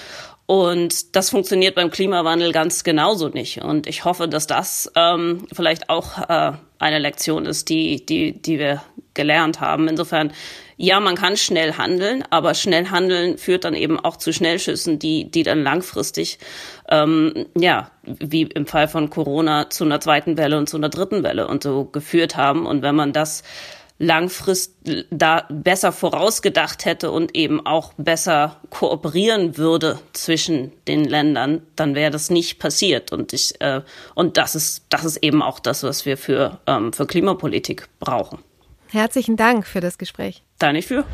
Und 0.45 1.15
das 1.15 1.29
funktioniert 1.29 1.75
beim 1.75 1.91
Klimawandel 1.91 2.51
ganz 2.51 2.83
genauso 2.83 3.29
nicht. 3.29 3.61
Und 3.61 3.85
ich 3.85 4.03
hoffe, 4.03 4.27
dass 4.27 4.47
das 4.47 4.91
ähm, 4.95 5.45
vielleicht 5.53 5.91
auch 5.91 6.17
äh, 6.27 6.53
eine 6.79 6.97
Lektion 6.97 7.45
ist, 7.45 7.69
die, 7.69 8.03
die, 8.03 8.41
die 8.41 8.57
wir 8.57 8.81
gelernt 9.13 9.59
haben. 9.59 9.87
Insofern, 9.87 10.31
ja, 10.77 10.99
man 10.99 11.15
kann 11.15 11.37
schnell 11.37 11.73
handeln, 11.73 12.23
aber 12.29 12.53
schnell 12.53 12.89
handeln 12.89 13.37
führt 13.37 13.65
dann 13.65 13.73
eben 13.73 13.99
auch 13.99 14.17
zu 14.17 14.31
Schnellschüssen, 14.31 14.99
die, 14.99 15.29
die 15.29 15.43
dann 15.43 15.63
langfristig, 15.63 16.39
ähm, 16.89 17.47
ja, 17.57 17.91
wie 18.03 18.43
im 18.43 18.65
Fall 18.65 18.87
von 18.87 19.09
Corona 19.09 19.69
zu 19.69 19.83
einer 19.83 19.99
zweiten 19.99 20.37
Welle 20.37 20.57
und 20.57 20.69
zu 20.69 20.77
einer 20.77 20.89
dritten 20.89 21.23
Welle 21.23 21.47
und 21.47 21.63
so 21.63 21.85
geführt 21.85 22.37
haben. 22.37 22.65
Und 22.65 22.81
wenn 22.81 22.95
man 22.95 23.13
das 23.13 23.43
langfristig 23.99 25.05
da 25.11 25.45
besser 25.49 25.91
vorausgedacht 25.91 26.85
hätte 26.85 27.11
und 27.11 27.35
eben 27.35 27.65
auch 27.65 27.93
besser 27.97 28.61
kooperieren 28.69 29.57
würde 29.57 29.99
zwischen 30.13 30.71
den 30.87 31.03
Ländern, 31.03 31.61
dann 31.75 31.95
wäre 31.95 32.09
das 32.09 32.29
nicht 32.29 32.59
passiert. 32.59 33.11
Und 33.11 33.33
ich 33.33 33.59
äh, 33.59 33.81
und 34.15 34.37
das 34.37 34.55
ist 34.55 34.85
das 34.89 35.03
ist 35.03 35.17
eben 35.17 35.43
auch 35.43 35.59
das, 35.59 35.83
was 35.83 36.05
wir 36.05 36.17
für 36.17 36.59
ähm, 36.65 36.93
für 36.93 37.05
Klimapolitik 37.05 37.89
brauchen. 37.99 38.39
Herzlichen 38.91 39.37
Dank 39.37 39.67
für 39.67 39.81
das 39.81 39.99
Gespräch. 39.99 40.43
Da 40.57 40.73
nicht 40.73 40.87
für. 40.87 41.05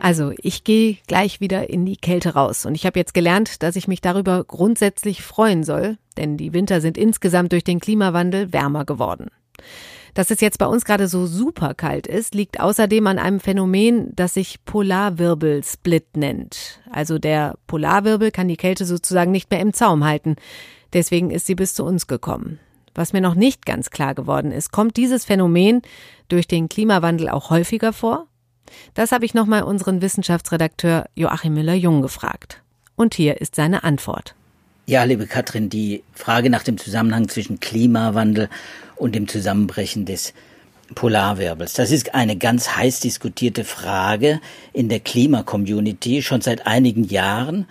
Also, 0.00 0.32
ich 0.38 0.62
gehe 0.62 0.98
gleich 1.08 1.40
wieder 1.40 1.68
in 1.68 1.84
die 1.84 1.96
Kälte 1.96 2.34
raus 2.34 2.64
und 2.64 2.76
ich 2.76 2.86
habe 2.86 2.98
jetzt 2.98 3.12
gelernt, 3.12 3.64
dass 3.64 3.74
ich 3.74 3.88
mich 3.88 4.00
darüber 4.00 4.44
grundsätzlich 4.44 5.22
freuen 5.22 5.64
soll, 5.64 5.98
denn 6.16 6.36
die 6.36 6.52
Winter 6.52 6.80
sind 6.80 6.96
insgesamt 6.96 7.50
durch 7.50 7.64
den 7.64 7.80
Klimawandel 7.80 8.52
wärmer 8.52 8.84
geworden. 8.84 9.30
Dass 10.14 10.30
es 10.30 10.40
jetzt 10.40 10.58
bei 10.58 10.66
uns 10.66 10.84
gerade 10.84 11.08
so 11.08 11.26
super 11.26 11.74
kalt 11.74 12.06
ist, 12.06 12.34
liegt 12.34 12.60
außerdem 12.60 13.06
an 13.08 13.18
einem 13.18 13.40
Phänomen, 13.40 14.12
das 14.14 14.34
sich 14.34 14.64
Polarwirbelsplit 14.64 16.16
nennt. 16.16 16.80
Also 16.90 17.18
der 17.18 17.58
Polarwirbel 17.66 18.30
kann 18.30 18.46
die 18.46 18.56
Kälte 18.56 18.84
sozusagen 18.84 19.32
nicht 19.32 19.50
mehr 19.50 19.60
im 19.60 19.72
Zaum 19.72 20.04
halten. 20.04 20.36
Deswegen 20.92 21.30
ist 21.30 21.46
sie 21.46 21.56
bis 21.56 21.74
zu 21.74 21.84
uns 21.84 22.06
gekommen. 22.06 22.60
Was 22.96 23.12
mir 23.12 23.20
noch 23.20 23.34
nicht 23.34 23.66
ganz 23.66 23.90
klar 23.90 24.14
geworden 24.14 24.50
ist, 24.52 24.72
kommt 24.72 24.96
dieses 24.96 25.26
Phänomen 25.26 25.82
durch 26.28 26.48
den 26.48 26.70
Klimawandel 26.70 27.28
auch 27.28 27.50
häufiger 27.50 27.92
vor? 27.92 28.26
Das 28.94 29.12
habe 29.12 29.26
ich 29.26 29.34
nochmal 29.34 29.64
unseren 29.64 30.00
Wissenschaftsredakteur 30.00 31.04
Joachim 31.14 31.52
Müller-Jung 31.52 32.00
gefragt. 32.00 32.62
Und 32.96 33.14
hier 33.14 33.38
ist 33.42 33.54
seine 33.54 33.84
Antwort. 33.84 34.34
Ja, 34.86 35.04
liebe 35.04 35.26
Katrin, 35.26 35.68
die 35.68 36.04
Frage 36.14 36.48
nach 36.48 36.62
dem 36.62 36.78
Zusammenhang 36.78 37.28
zwischen 37.28 37.60
Klimawandel 37.60 38.48
und 38.96 39.14
dem 39.14 39.28
Zusammenbrechen 39.28 40.06
des 40.06 40.32
Polarwirbels. 40.94 41.74
Das 41.74 41.90
ist 41.90 42.14
eine 42.14 42.36
ganz 42.36 42.76
heiß 42.76 43.00
diskutierte 43.00 43.64
Frage 43.64 44.40
in 44.72 44.88
der 44.88 45.00
Klimacommunity 45.00 46.22
schon 46.22 46.40
seit 46.40 46.66
einigen 46.66 47.04
Jahren. 47.04 47.66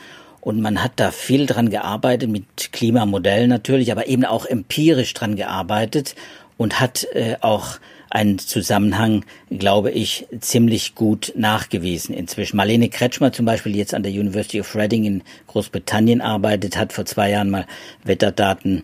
Und 0.46 0.62
man 0.62 0.84
hat 0.84 0.92
da 0.98 1.10
viel 1.10 1.48
dran 1.48 1.72
gearbeitet, 1.72 2.30
mit 2.30 2.72
Klimamodellen 2.72 3.50
natürlich, 3.50 3.92
aber 3.92 4.06
eben 4.06 4.26
auch 4.26 4.46
empirisch 4.46 5.12
dran 5.16 5.36
gearbeitet 5.36 6.14
und 6.56 6.80
hat 6.80 7.08
äh, 7.14 7.38
auch 7.42 7.80
einen 8.12 8.38
Zusammenhang, 8.38 9.26
glaube 9.50 9.90
ich, 9.90 10.28
ziemlich 10.42 10.94
gut 10.94 11.34
nachgewiesen 11.36 12.14
inzwischen. 12.14 12.58
Marlene 12.58 12.90
Kretschmer 12.90 13.34
zum 13.34 13.48
Beispiel, 13.48 13.72
die 13.72 13.80
jetzt 13.80 13.96
an 13.96 14.04
der 14.04 14.12
University 14.12 14.62
of 14.62 14.76
Reading 14.76 15.06
in 15.06 15.24
Großbritannien 15.48 16.22
arbeitet, 16.22 16.78
hat 16.78 16.94
vor 16.94 17.06
zwei 17.06 17.32
Jahren 17.32 17.50
mal 17.50 17.66
Wetterdaten 18.04 18.84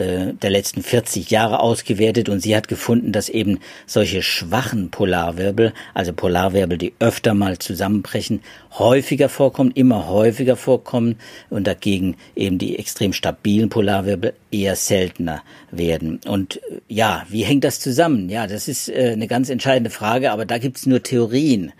äh, 0.00 0.34
der 0.34 0.50
letzten 0.50 0.82
40 0.82 1.30
Jahre 1.30 1.60
ausgewertet 1.60 2.28
und 2.28 2.40
sie 2.40 2.56
hat 2.56 2.68
gefunden, 2.68 3.12
dass 3.12 3.28
eben 3.28 3.58
solche 3.86 4.22
schwachen 4.22 4.90
Polarwirbel, 4.90 5.72
also 5.94 6.12
Polarwirbel, 6.12 6.78
die 6.78 6.94
öfter 6.98 7.34
mal 7.34 7.58
zusammenbrechen, 7.58 8.40
häufiger 8.78 9.28
vorkommen, 9.28 9.70
immer 9.72 10.08
häufiger 10.08 10.56
vorkommen 10.56 11.16
und 11.50 11.66
dagegen 11.66 12.16
eben 12.34 12.58
die 12.58 12.78
extrem 12.78 13.12
stabilen 13.12 13.68
Polarwirbel 13.68 14.34
eher 14.50 14.76
seltener 14.76 15.42
werden. 15.70 16.20
Und 16.26 16.56
äh, 16.56 16.80
ja, 16.88 17.26
wie 17.28 17.42
hängt 17.42 17.64
das 17.64 17.80
zusammen? 17.80 18.28
Ja, 18.28 18.46
das 18.46 18.68
ist 18.68 18.88
äh, 18.88 19.10
eine 19.12 19.26
ganz 19.26 19.50
entscheidende 19.50 19.90
Frage, 19.90 20.32
aber 20.32 20.46
da 20.46 20.58
gibt's 20.58 20.86
nur 20.86 21.02
Theorien. 21.02 21.72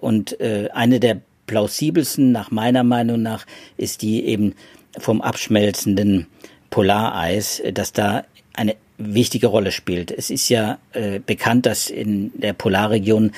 Und 0.00 0.40
eine 0.40 0.98
der 0.98 1.20
plausibelsten 1.46 2.32
nach 2.32 2.50
meiner 2.50 2.82
Meinung 2.82 3.22
nach 3.22 3.46
ist 3.76 4.02
die 4.02 4.24
eben 4.24 4.54
vom 4.98 5.20
abschmelzenden 5.20 6.26
Polareis, 6.72 7.62
dass 7.74 7.92
da 7.92 8.24
eine 8.54 8.76
wichtige 8.96 9.46
Rolle 9.46 9.72
spielt. 9.72 10.10
Es 10.10 10.30
ist 10.30 10.48
ja 10.48 10.78
äh, 10.92 11.20
bekannt, 11.20 11.66
dass 11.66 11.90
in 11.90 12.32
der 12.34 12.54
Polarregion, 12.54 13.32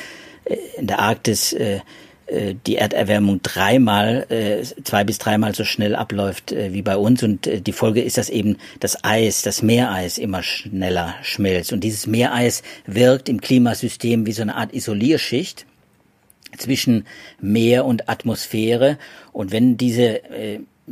äh, 0.44 0.56
in 0.78 0.86
der 0.86 1.00
Arktis, 1.00 1.52
äh, 1.52 1.80
äh 2.26 2.54
die 2.66 2.76
Erderwärmung 2.76 3.42
dreimal, 3.42 4.26
äh, 4.28 4.62
zwei 4.84 5.02
bis 5.02 5.18
dreimal 5.18 5.52
so 5.54 5.64
schnell 5.64 5.96
abläuft 5.96 6.52
äh, 6.52 6.72
wie 6.72 6.82
bei 6.82 6.96
uns. 6.96 7.24
Und 7.24 7.66
die 7.66 7.72
Folge 7.72 8.02
ist, 8.02 8.18
dass 8.18 8.30
eben 8.30 8.56
das 8.78 9.02
Eis, 9.02 9.42
das 9.42 9.62
Meereis 9.62 10.16
immer 10.16 10.44
schneller 10.44 11.16
schmilzt. 11.22 11.72
Und 11.72 11.80
dieses 11.80 12.06
Meereis 12.06 12.62
wirkt 12.86 13.28
im 13.28 13.40
Klimasystem 13.40 14.26
wie 14.26 14.32
so 14.32 14.42
eine 14.42 14.54
Art 14.54 14.72
Isolierschicht 14.72 15.66
zwischen 16.56 17.04
Meer 17.40 17.84
und 17.84 18.08
Atmosphäre. 18.08 18.96
Und 19.32 19.50
wenn 19.50 19.76
diese 19.76 20.20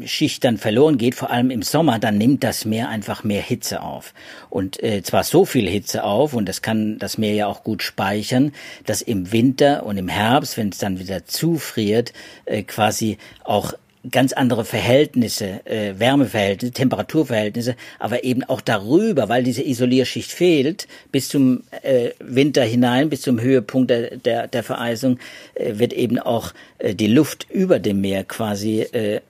Schicht 0.04 0.44
dann 0.44 0.56
verloren 0.56 0.96
geht, 0.96 1.14
vor 1.14 1.30
allem 1.30 1.50
im 1.50 1.62
Sommer, 1.62 1.98
dann 1.98 2.16
nimmt 2.16 2.42
das 2.44 2.64
Meer 2.64 2.88
einfach 2.88 3.24
mehr 3.24 3.42
Hitze 3.42 3.82
auf. 3.82 4.14
Und 4.48 4.82
äh, 4.82 5.02
zwar 5.02 5.22
so 5.22 5.44
viel 5.44 5.68
Hitze 5.68 6.04
auf, 6.04 6.34
und 6.34 6.48
das 6.48 6.62
kann 6.62 6.98
das 6.98 7.18
Meer 7.18 7.34
ja 7.34 7.46
auch 7.46 7.62
gut 7.62 7.82
speichern, 7.82 8.52
dass 8.86 9.02
im 9.02 9.32
Winter 9.32 9.84
und 9.84 9.98
im 9.98 10.08
Herbst, 10.08 10.56
wenn 10.56 10.70
es 10.70 10.78
dann 10.78 10.98
wieder 10.98 11.26
zufriert, 11.26 12.12
äh, 12.46 12.62
quasi 12.62 13.18
auch 13.44 13.74
ganz 14.10 14.32
andere 14.32 14.64
Verhältnisse, 14.64 15.64
äh, 15.64 15.94
Wärmeverhältnisse, 15.98 16.72
Temperaturverhältnisse, 16.72 17.76
aber 17.98 18.24
eben 18.24 18.42
auch 18.42 18.60
darüber, 18.60 19.28
weil 19.28 19.44
diese 19.44 19.62
Isolierschicht 19.62 20.30
fehlt, 20.30 20.88
bis 21.12 21.28
zum 21.28 21.62
äh, 21.82 22.10
Winter 22.18 22.64
hinein, 22.64 23.10
bis 23.10 23.22
zum 23.22 23.40
Höhepunkt 23.40 23.90
der, 23.90 24.16
der, 24.16 24.48
der 24.48 24.62
Vereisung, 24.62 25.18
äh, 25.54 25.78
wird 25.78 25.92
eben 25.92 26.18
auch 26.18 26.52
äh, 26.78 26.94
die 26.94 27.06
Luft 27.06 27.46
über 27.50 27.78
dem 27.78 28.00
Meer 28.00 28.24
quasi 28.24 28.80
äh, 28.80 29.20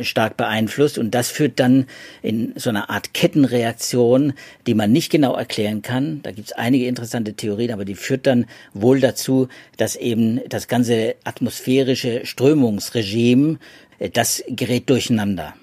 stark 0.00 0.36
beeinflusst 0.36 0.98
und 0.98 1.12
das 1.12 1.30
führt 1.30 1.58
dann 1.58 1.86
in 2.22 2.52
so 2.56 2.70
einer 2.70 2.90
Art 2.90 3.14
Kettenreaktion, 3.14 4.32
die 4.66 4.74
man 4.74 4.92
nicht 4.92 5.10
genau 5.10 5.34
erklären 5.34 5.82
kann. 5.82 6.20
Da 6.22 6.30
gibt 6.30 6.48
es 6.48 6.52
einige 6.52 6.86
interessante 6.86 7.34
Theorien, 7.34 7.72
aber 7.72 7.84
die 7.84 7.94
führt 7.94 8.26
dann 8.26 8.46
wohl 8.74 9.00
dazu, 9.00 9.48
dass 9.76 9.96
eben 9.96 10.40
das 10.48 10.68
ganze 10.68 11.16
atmosphärische 11.24 12.26
Strömungsregime 12.26 13.58
das 14.08 14.42
gerät 14.48 14.88
durcheinander. 14.88 15.54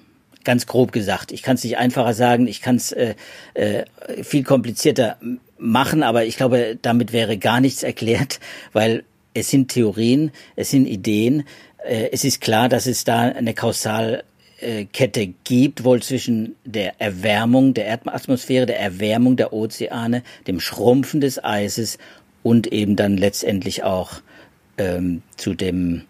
Ganz 0.44 0.66
grob 0.66 0.92
gesagt. 0.92 1.32
Ich 1.32 1.42
kann 1.42 1.56
es 1.56 1.64
nicht 1.64 1.78
einfacher 1.78 2.14
sagen, 2.14 2.46
ich 2.46 2.62
kann 2.62 2.76
es 2.76 2.92
äh, 2.92 3.14
äh, 3.54 3.84
viel 4.22 4.44
komplizierter 4.44 5.16
machen, 5.58 6.02
aber 6.02 6.24
ich 6.24 6.36
glaube, 6.36 6.78
damit 6.80 7.12
wäre 7.12 7.36
gar 7.36 7.60
nichts 7.60 7.82
erklärt, 7.82 8.38
weil 8.72 9.04
es 9.34 9.50
sind 9.50 9.70
Theorien, 9.70 10.30
es 10.56 10.70
sind 10.70 10.86
Ideen. 10.86 11.44
Äh, 11.84 12.10
es 12.12 12.24
ist 12.24 12.40
klar, 12.40 12.68
dass 12.68 12.86
es 12.86 13.04
da 13.04 13.22
eine 13.22 13.54
Kausalkette 13.54 15.26
gibt, 15.44 15.84
wohl 15.84 16.00
zwischen 16.02 16.54
der 16.64 17.00
Erwärmung 17.00 17.74
der 17.74 17.86
Erdatmosphäre, 17.86 18.66
der 18.66 18.80
Erwärmung 18.80 19.36
der 19.36 19.52
Ozeane, 19.52 20.22
dem 20.46 20.60
Schrumpfen 20.60 21.20
des 21.20 21.42
Eises 21.42 21.98
und 22.42 22.68
eben 22.68 22.96
dann 22.96 23.16
letztendlich 23.16 23.82
auch 23.82 24.22
ähm, 24.78 25.22
zu 25.36 25.54
dem 25.54 26.04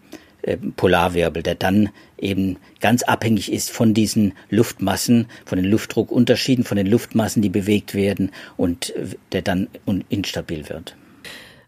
Polarwirbel, 0.76 1.42
der 1.42 1.54
dann 1.54 1.90
eben 2.16 2.56
ganz 2.80 3.02
abhängig 3.02 3.52
ist 3.52 3.70
von 3.70 3.94
diesen 3.94 4.34
Luftmassen, 4.50 5.26
von 5.44 5.56
den 5.56 5.70
Luftdruckunterschieden, 5.70 6.64
von 6.64 6.76
den 6.76 6.86
Luftmassen, 6.86 7.42
die 7.42 7.48
bewegt 7.48 7.94
werden 7.94 8.30
und 8.56 8.94
äh, 8.96 9.16
der 9.32 9.42
dann 9.42 9.68
instabil 10.08 10.68
wird. 10.68 10.96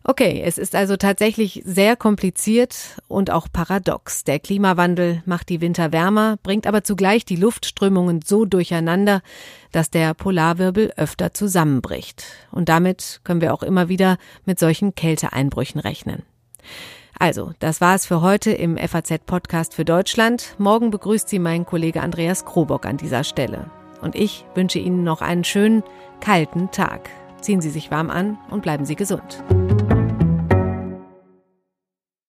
Okay, 0.02 0.42
es 0.42 0.56
ist 0.56 0.74
also 0.74 0.96
tatsächlich 0.96 1.62
sehr 1.66 1.94
kompliziert 1.94 2.74
und 3.06 3.30
auch 3.30 3.48
paradox. 3.52 4.24
Der 4.24 4.38
Klimawandel 4.38 5.22
macht 5.26 5.50
die 5.50 5.60
Winter 5.60 5.92
wärmer, 5.92 6.38
bringt 6.42 6.66
aber 6.66 6.84
zugleich 6.84 7.26
die 7.26 7.36
Luftströmungen 7.36 8.22
so 8.24 8.46
durcheinander, 8.46 9.20
dass 9.72 9.90
der 9.90 10.14
Polarwirbel 10.14 10.94
öfter 10.96 11.34
zusammenbricht. 11.34 12.24
Und 12.50 12.70
damit 12.70 13.20
können 13.24 13.42
wir 13.42 13.52
auch 13.52 13.62
immer 13.62 13.90
wieder 13.90 14.16
mit 14.46 14.58
solchen 14.58 14.94
Kälteeinbrüchen 14.94 15.80
rechnen. 15.80 16.22
Also, 17.20 17.52
das 17.58 17.82
war's 17.82 18.06
für 18.06 18.22
heute 18.22 18.50
im 18.50 18.78
FAZ-Podcast 18.78 19.74
für 19.74 19.84
Deutschland. 19.84 20.54
Morgen 20.56 20.90
begrüßt 20.90 21.28
Sie 21.28 21.38
mein 21.38 21.66
Kollege 21.66 22.00
Andreas 22.00 22.46
Krobock 22.46 22.86
an 22.86 22.96
dieser 22.96 23.24
Stelle. 23.24 23.70
Und 24.00 24.16
ich 24.16 24.46
wünsche 24.54 24.78
Ihnen 24.78 25.04
noch 25.04 25.20
einen 25.20 25.44
schönen, 25.44 25.82
kalten 26.20 26.70
Tag. 26.70 27.10
Ziehen 27.42 27.60
Sie 27.60 27.68
sich 27.68 27.90
warm 27.90 28.08
an 28.08 28.38
und 28.50 28.62
bleiben 28.62 28.86
Sie 28.86 28.96
gesund. 28.96 29.44